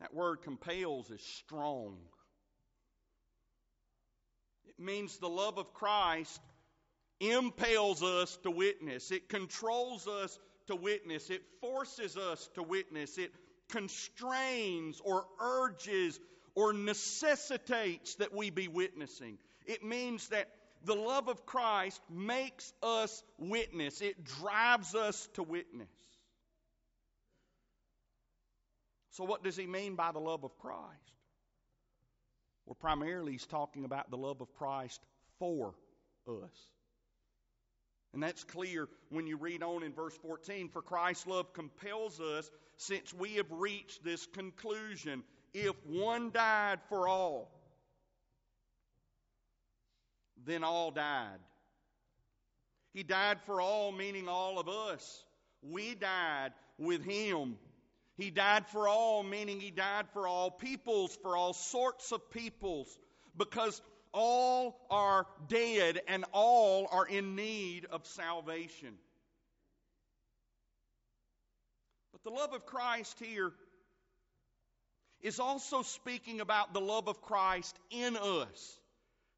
[0.00, 1.96] That word compels is strong.
[4.66, 6.40] It means the love of Christ
[7.20, 13.32] impels us to witness, it controls us to witness, it forces us to witness, it
[13.68, 16.18] constrains or urges
[16.54, 19.38] or necessitates that we be witnessing.
[19.66, 20.48] It means that
[20.84, 25.88] the love of Christ makes us witness, it drives us to witness.
[29.14, 31.12] So, what does he mean by the love of Christ?
[32.66, 35.00] Well, primarily, he's talking about the love of Christ
[35.38, 35.74] for
[36.26, 36.68] us.
[38.12, 40.68] And that's clear when you read on in verse 14.
[40.68, 47.06] For Christ's love compels us, since we have reached this conclusion if one died for
[47.06, 47.52] all,
[50.44, 51.38] then all died.
[52.92, 55.22] He died for all, meaning all of us.
[55.62, 57.58] We died with him.
[58.16, 62.88] He died for all, meaning he died for all peoples, for all sorts of peoples,
[63.36, 63.80] because
[64.12, 68.94] all are dead and all are in need of salvation.
[72.12, 73.52] But the love of Christ here
[75.20, 78.78] is also speaking about the love of Christ in us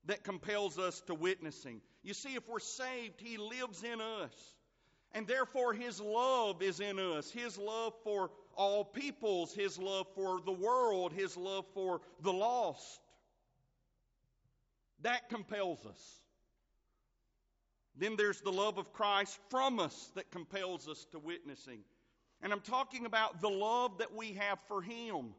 [0.05, 1.81] that compels us to witnessing.
[2.03, 4.55] You see, if we're saved, He lives in us.
[5.13, 7.31] And therefore, His love is in us.
[7.31, 13.01] His love for all peoples, His love for the world, His love for the lost.
[15.03, 16.21] That compels us.
[17.99, 21.81] Then there's the love of Christ from us that compels us to witnessing.
[22.43, 25.35] And I'm talking about the love that we have for Him.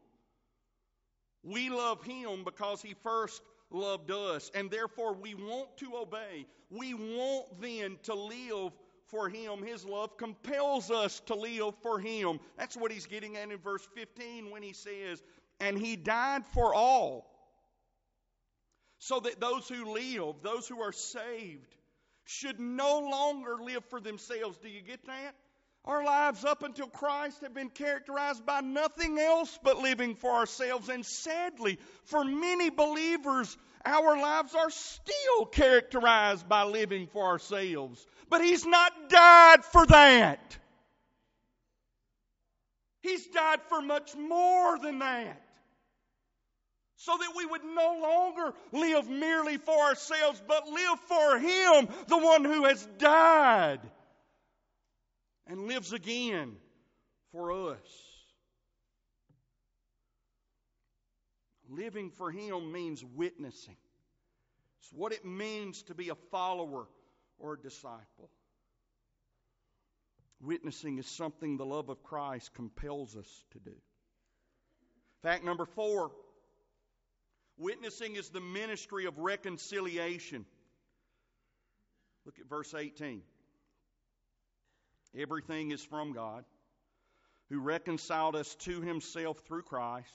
[1.42, 6.46] We love Him because He first loved us, and therefore we want to obey.
[6.70, 8.72] We want then to live
[9.10, 9.62] for Him.
[9.62, 12.40] His love compels us to live for Him.
[12.56, 15.22] That's what He's getting at in verse 15 when He says,
[15.60, 17.30] And He died for all,
[18.98, 21.74] so that those who live, those who are saved,
[22.24, 24.58] should no longer live for themselves.
[24.58, 25.34] Do you get that?
[25.84, 30.90] Our lives up until Christ have been characterized by nothing else but living for ourselves.
[30.90, 33.56] And sadly, for many believers,
[33.88, 38.06] our lives are still characterized by living for ourselves.
[38.28, 40.56] But He's not died for that.
[43.02, 45.42] He's died for much more than that.
[46.96, 52.18] So that we would no longer live merely for ourselves, but live for Him, the
[52.18, 53.80] one who has died
[55.46, 56.56] and lives again
[57.32, 58.07] for us.
[61.68, 63.76] Living for Him means witnessing.
[64.80, 66.86] It's what it means to be a follower
[67.38, 68.30] or a disciple.
[70.40, 73.74] Witnessing is something the love of Christ compels us to do.
[75.22, 76.12] Fact number four
[77.58, 80.46] witnessing is the ministry of reconciliation.
[82.24, 83.22] Look at verse 18.
[85.16, 86.44] Everything is from God,
[87.48, 90.14] who reconciled us to himself through Christ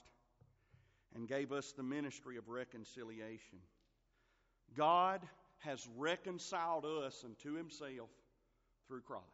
[1.14, 3.58] and gave us the ministry of reconciliation.
[4.76, 5.20] God
[5.58, 8.10] has reconciled us unto himself
[8.88, 9.24] through Christ.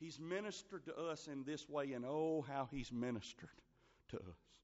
[0.00, 3.48] He's ministered to us in this way, and oh, how he's ministered
[4.10, 4.62] to us,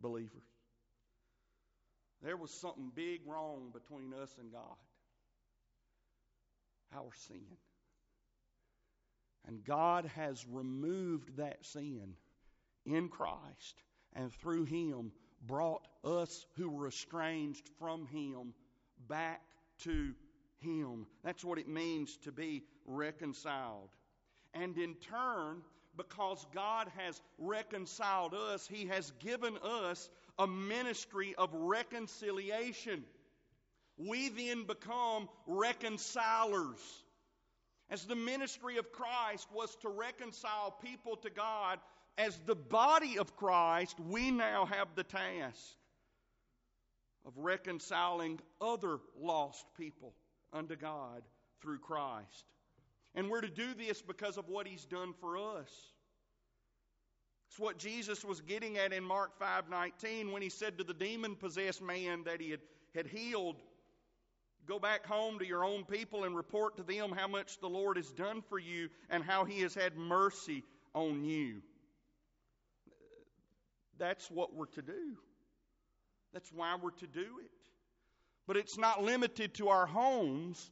[0.00, 0.42] believers.
[2.22, 4.76] There was something big wrong between us and God
[6.94, 7.44] our sin.
[9.46, 12.14] And God has removed that sin
[12.86, 13.82] in Christ
[14.14, 15.12] and through Him
[15.46, 18.54] brought us who were estranged from Him
[19.08, 19.42] back
[19.80, 20.14] to
[20.60, 21.06] Him.
[21.24, 23.90] That's what it means to be reconciled.
[24.54, 25.62] And in turn,
[25.96, 30.08] because God has reconciled us, He has given us
[30.38, 33.04] a ministry of reconciliation.
[33.98, 36.80] We then become reconcilers.
[37.90, 41.78] As the ministry of Christ was to reconcile people to God,
[42.18, 45.76] as the body of Christ, we now have the task
[47.24, 50.14] of reconciling other lost people
[50.52, 51.22] unto God
[51.60, 52.44] through Christ.
[53.14, 55.70] And we're to do this because of what He's done for us.
[57.48, 61.82] It's what Jesus was getting at in Mark 5:19 when he said to the demon-possessed
[61.82, 62.60] man that he had,
[62.94, 63.56] had healed,
[64.64, 67.96] Go back home to your own people and report to them how much the Lord
[67.96, 70.62] has done for you and how He has had mercy
[70.94, 71.62] on you.
[73.98, 75.16] That's what we're to do.
[76.32, 77.50] That's why we're to do it.
[78.46, 80.70] But it's not limited to our homes.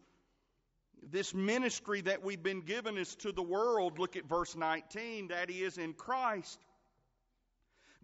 [1.10, 3.98] This ministry that we've been given is to the world.
[3.98, 5.28] Look at verse 19.
[5.28, 6.58] That is in Christ.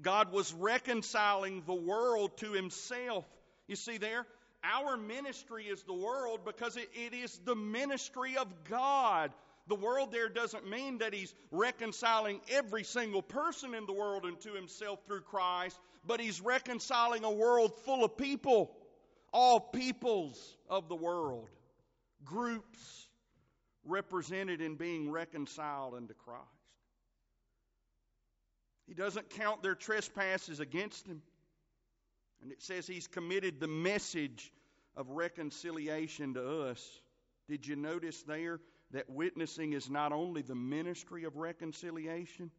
[0.00, 3.24] God was reconciling the world to Himself.
[3.66, 4.26] You see there?
[4.62, 9.32] Our ministry is the world because it, it is the ministry of God.
[9.68, 14.54] The world there doesn't mean that He's reconciling every single person in the world unto
[14.54, 18.76] Himself through Christ, but He's reconciling a world full of people,
[19.32, 21.48] all peoples of the world,
[22.24, 23.08] groups
[23.84, 26.42] represented in being reconciled unto Christ.
[28.86, 31.22] He doesn't count their trespasses against them.
[32.42, 34.52] And it says he's committed the message
[34.96, 37.00] of reconciliation to us.
[37.48, 38.60] Did you notice there
[38.92, 42.50] that witnessing is not only the ministry of reconciliation,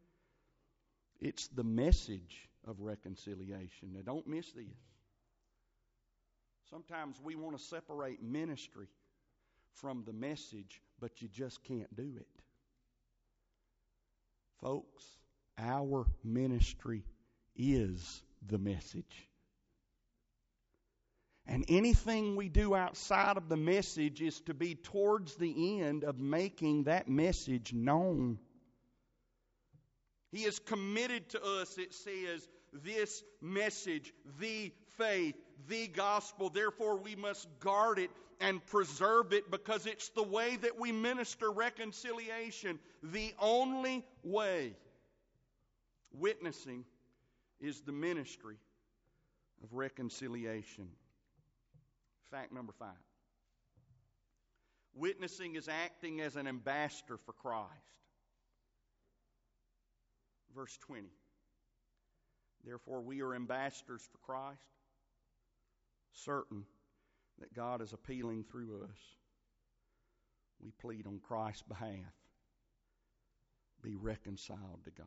[1.20, 3.94] it's the message of reconciliation.
[3.94, 4.66] Now, don't miss this.
[6.70, 8.88] Sometimes we want to separate ministry
[9.74, 12.28] from the message, but you just can't do it.
[14.62, 15.04] Folks,
[15.58, 17.04] our ministry
[17.56, 19.30] is the message.
[21.48, 26.20] And anything we do outside of the message is to be towards the end of
[26.20, 28.38] making that message known.
[30.32, 32.48] He is committed to us, it says,
[32.84, 35.36] this message, the faith,
[35.70, 36.50] the gospel.
[36.50, 41.50] Therefore, we must guard it and preserve it because it's the way that we minister
[41.50, 42.78] reconciliation.
[43.02, 44.74] The only way.
[46.12, 46.84] Witnessing
[47.62, 48.58] is the ministry
[49.64, 50.90] of reconciliation.
[52.32, 52.98] Fact number five
[54.98, 57.70] witnessing is acting as an ambassador for Christ.
[60.56, 61.08] Verse 20.
[62.66, 64.68] Therefore, we are ambassadors for Christ,
[66.12, 66.66] certain
[67.40, 69.00] that God is appealing through us.
[70.60, 71.94] We plead on Christ's behalf
[73.84, 75.06] be reconciled to God.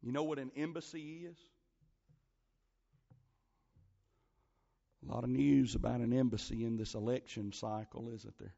[0.00, 1.36] You know what an embassy is?
[5.04, 8.54] A lot of news about an embassy in this election cycle, isn't there?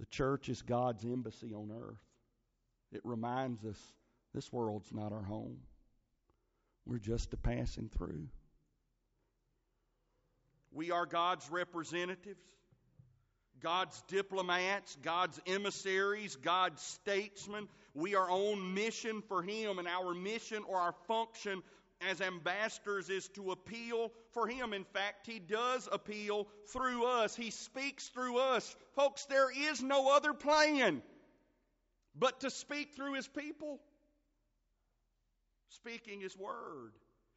[0.00, 1.98] The church is God's embassy on earth.
[2.92, 3.80] It reminds us
[4.34, 5.58] this world's not our home.
[6.86, 8.28] We're just a passing through.
[10.70, 12.44] We are God's representatives,
[13.60, 17.68] God's diplomats, God's emissaries, God's statesmen.
[17.94, 21.62] We are on mission for Him, and our mission or our function
[22.00, 24.72] as ambassadors is to appeal for Him.
[24.72, 28.76] In fact, He does appeal through us, He speaks through us.
[28.94, 31.02] Folks, there is no other plan
[32.16, 33.80] but to speak through His people,
[35.68, 36.92] speaking His Word.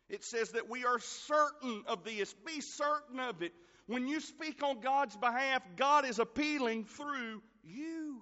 [0.09, 2.34] It says that we are certain of this.
[2.45, 3.53] Be certain of it.
[3.88, 8.22] When you speak on God's behalf, God is appealing through you.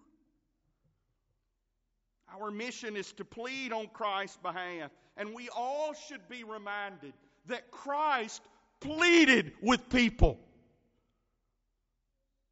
[2.39, 4.91] Our mission is to plead on Christ's behalf.
[5.17, 7.13] And we all should be reminded
[7.47, 8.41] that Christ
[8.79, 10.39] pleaded with people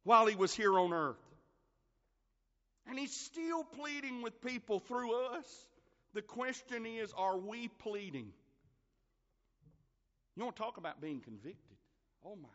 [0.04, 1.16] while he was here on earth.
[2.86, 5.66] And he's still pleading with people through us.
[6.14, 8.32] The question is are we pleading?
[10.36, 11.76] You want to talk about being convicted?
[12.24, 12.48] Oh my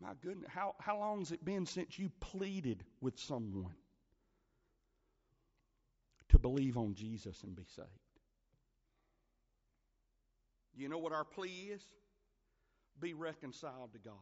[0.00, 3.74] my goodness, how, how long has it been since you pleaded with someone
[6.36, 7.88] to believe on Jesus and be saved?
[10.76, 11.82] You know what our plea is?
[13.00, 14.14] Be reconciled to God.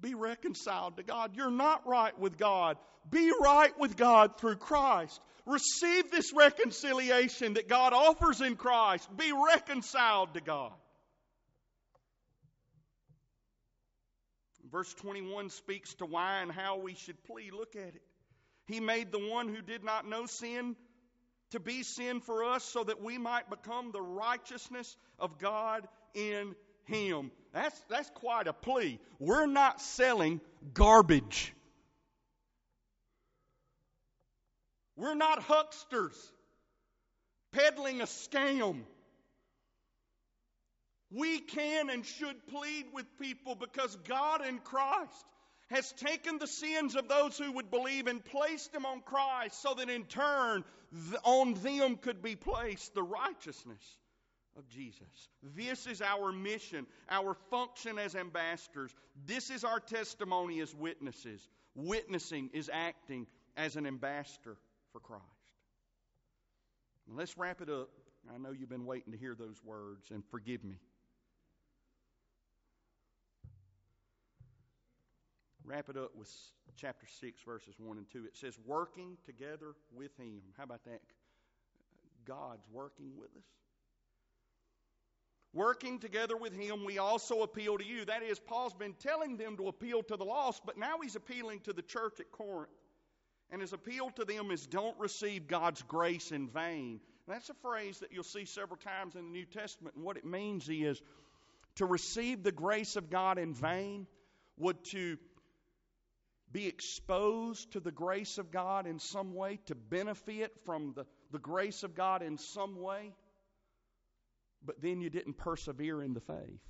[0.00, 1.32] Be reconciled to God.
[1.34, 2.76] You're not right with God.
[3.10, 5.20] Be right with God through Christ.
[5.44, 9.08] Receive this reconciliation that God offers in Christ.
[9.16, 10.72] Be reconciled to God.
[14.70, 17.54] Verse 21 speaks to why and how we should plead.
[17.54, 18.02] Look at it.
[18.68, 20.76] He made the one who did not know sin
[21.50, 26.54] to be sin for us so that we might become the righteousness of God in
[26.84, 27.30] him.
[27.52, 29.00] That's, that's quite a plea.
[29.18, 30.42] We're not selling
[30.74, 31.54] garbage.
[34.96, 36.16] We're not hucksters
[37.52, 38.82] peddling a scam.
[41.10, 45.24] We can and should plead with people because God in Christ
[45.70, 49.74] has taken the sins of those who would believe and placed them on Christ so
[49.74, 50.64] that in turn
[51.24, 53.96] on them could be placed the righteousness
[54.56, 55.28] of Jesus.
[55.54, 58.94] This is our mission, our function as ambassadors.
[59.26, 61.48] This is our testimony as witnesses.
[61.74, 64.56] Witnessing is acting as an ambassador
[64.92, 65.22] for Christ.
[67.14, 67.90] let's wrap it up.
[68.34, 70.78] I know you've been waiting to hear those words, and forgive me.
[75.68, 76.30] Wrap it up with
[76.76, 78.24] chapter 6, verses 1 and 2.
[78.24, 80.40] It says, working together with Him.
[80.56, 81.00] How about that?
[82.26, 83.44] God's working with us.
[85.52, 88.04] Working together with Him, we also appeal to you.
[88.04, 91.60] That is, Paul's been telling them to appeal to the lost, but now he's appealing
[91.60, 92.70] to the church at Corinth.
[93.50, 97.00] And his appeal to them is don't receive God's grace in vain.
[97.26, 99.96] That's a phrase that you'll see several times in the New Testament.
[99.96, 101.00] And what it means is
[101.76, 104.06] to receive the grace of God in vain
[104.58, 105.16] would to
[106.52, 111.38] be exposed to the grace of God in some way, to benefit from the, the
[111.38, 113.12] grace of God in some way,
[114.64, 116.60] but then you didn't persevere in the faith.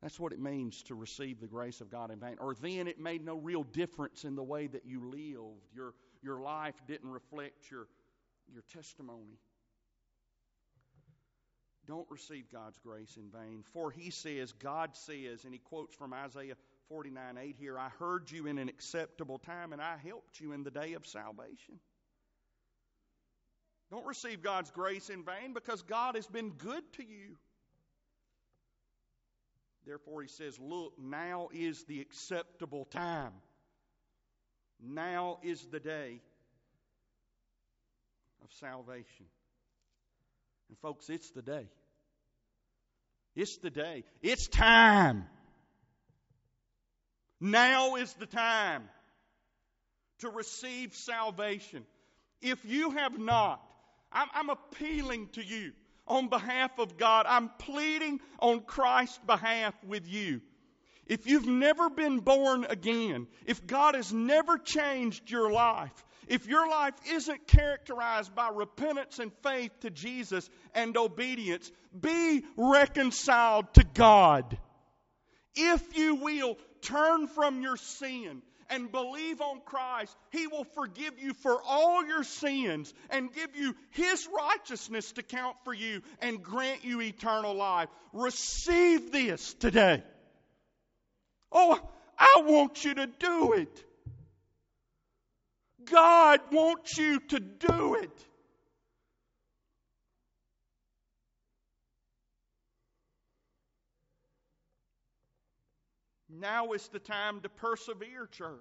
[0.00, 2.36] That's what it means to receive the grace of God in vain.
[2.40, 5.68] Or then it made no real difference in the way that you lived.
[5.72, 7.86] Your, your life didn't reflect your,
[8.52, 9.38] your testimony.
[11.86, 13.62] Don't receive God's grace in vain.
[13.72, 16.56] For he says, God says, and he quotes from Isaiah
[16.92, 20.62] 49 8 here, I heard you in an acceptable time and I helped you in
[20.62, 21.80] the day of salvation.
[23.90, 27.38] Don't receive God's grace in vain because God has been good to you.
[29.86, 33.32] Therefore, he says, Look, now is the acceptable time.
[34.78, 36.20] Now is the day
[38.44, 39.26] of salvation.
[40.68, 41.68] And, folks, it's the day.
[43.34, 44.04] It's the day.
[44.20, 45.24] It's time.
[47.42, 48.88] Now is the time
[50.20, 51.84] to receive salvation.
[52.40, 53.60] If you have not,
[54.12, 55.72] I'm, I'm, appealing to you
[56.06, 57.26] on behalf of God.
[57.28, 60.40] I'm pleading on Christ's behalf with you.
[61.08, 66.68] If you've never been born again, if God has never changed your life, if your
[66.68, 74.56] life isn't characterized by repentance and faith to Jesus and obedience, be reconciled to God.
[75.56, 81.34] If you will, turn from your sin and believe on Christ, He will forgive you
[81.34, 86.84] for all your sins and give you His righteousness to count for you and grant
[86.84, 87.88] you eternal life.
[88.12, 90.02] Receive this today.
[91.50, 91.78] Oh,
[92.18, 93.84] I want you to do it.
[95.84, 98.26] God wants you to do it.
[106.42, 108.58] Now is the time to persevere, church.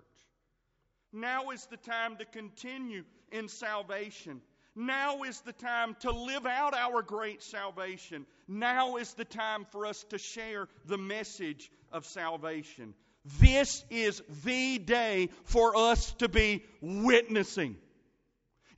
[1.11, 4.39] Now is the time to continue in salvation.
[4.75, 8.27] Now is the time to live out our great salvation.
[8.47, 12.93] Now is the time for us to share the message of salvation.
[13.39, 17.77] This is the day for us to be witnessing.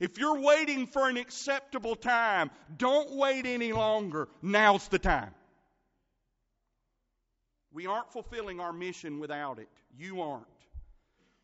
[0.00, 4.28] If you're waiting for an acceptable time, don't wait any longer.
[4.40, 5.34] Now's the time.
[7.74, 9.68] We aren't fulfilling our mission without it.
[9.98, 10.46] You aren't.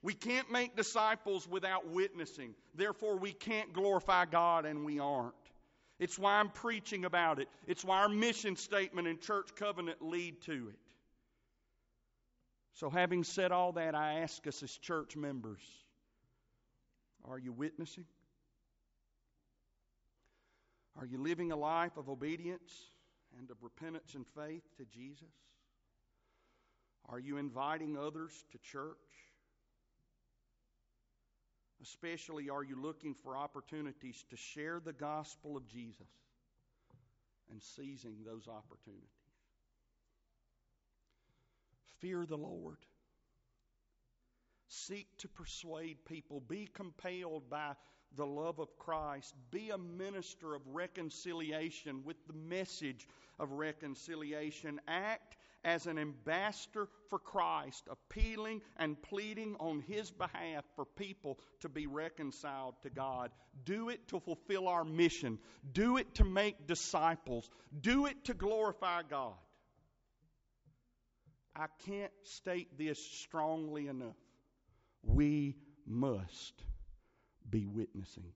[0.01, 2.55] We can't make disciples without witnessing.
[2.75, 5.35] Therefore, we can't glorify God, and we aren't.
[5.99, 7.49] It's why I'm preaching about it.
[7.67, 10.79] It's why our mission statement and church covenant lead to it.
[12.75, 15.61] So, having said all that, I ask us as church members
[17.29, 18.07] are you witnessing?
[20.99, 22.73] Are you living a life of obedience
[23.39, 25.29] and of repentance and faith to Jesus?
[27.11, 28.97] Are you inviting others to church?
[31.83, 36.09] Especially, are you looking for opportunities to share the gospel of Jesus
[37.51, 39.09] and seizing those opportunities?
[42.01, 42.77] Fear the Lord.
[44.69, 46.41] Seek to persuade people.
[46.41, 47.73] Be compelled by
[48.17, 49.35] the love of Christ.
[49.51, 53.09] Be a minister of reconciliation with the message
[53.39, 54.81] of reconciliation.
[54.87, 61.69] Act as an ambassador for Christ, appealing and pleading on His behalf for people to
[61.69, 63.31] be reconciled to God.
[63.65, 65.39] Do it to fulfill our mission.
[65.73, 67.51] Do it to make disciples.
[67.81, 69.35] Do it to glorify God.
[71.55, 74.17] I can't state this strongly enough.
[75.03, 75.57] We
[75.87, 76.63] must
[77.49, 78.33] be witnessing.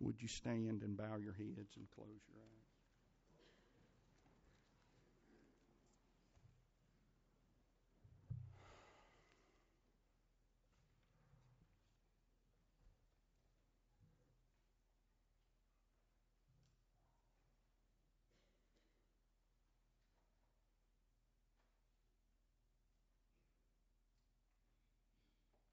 [0.00, 2.55] Would you stand and bow your heads and close your eyes?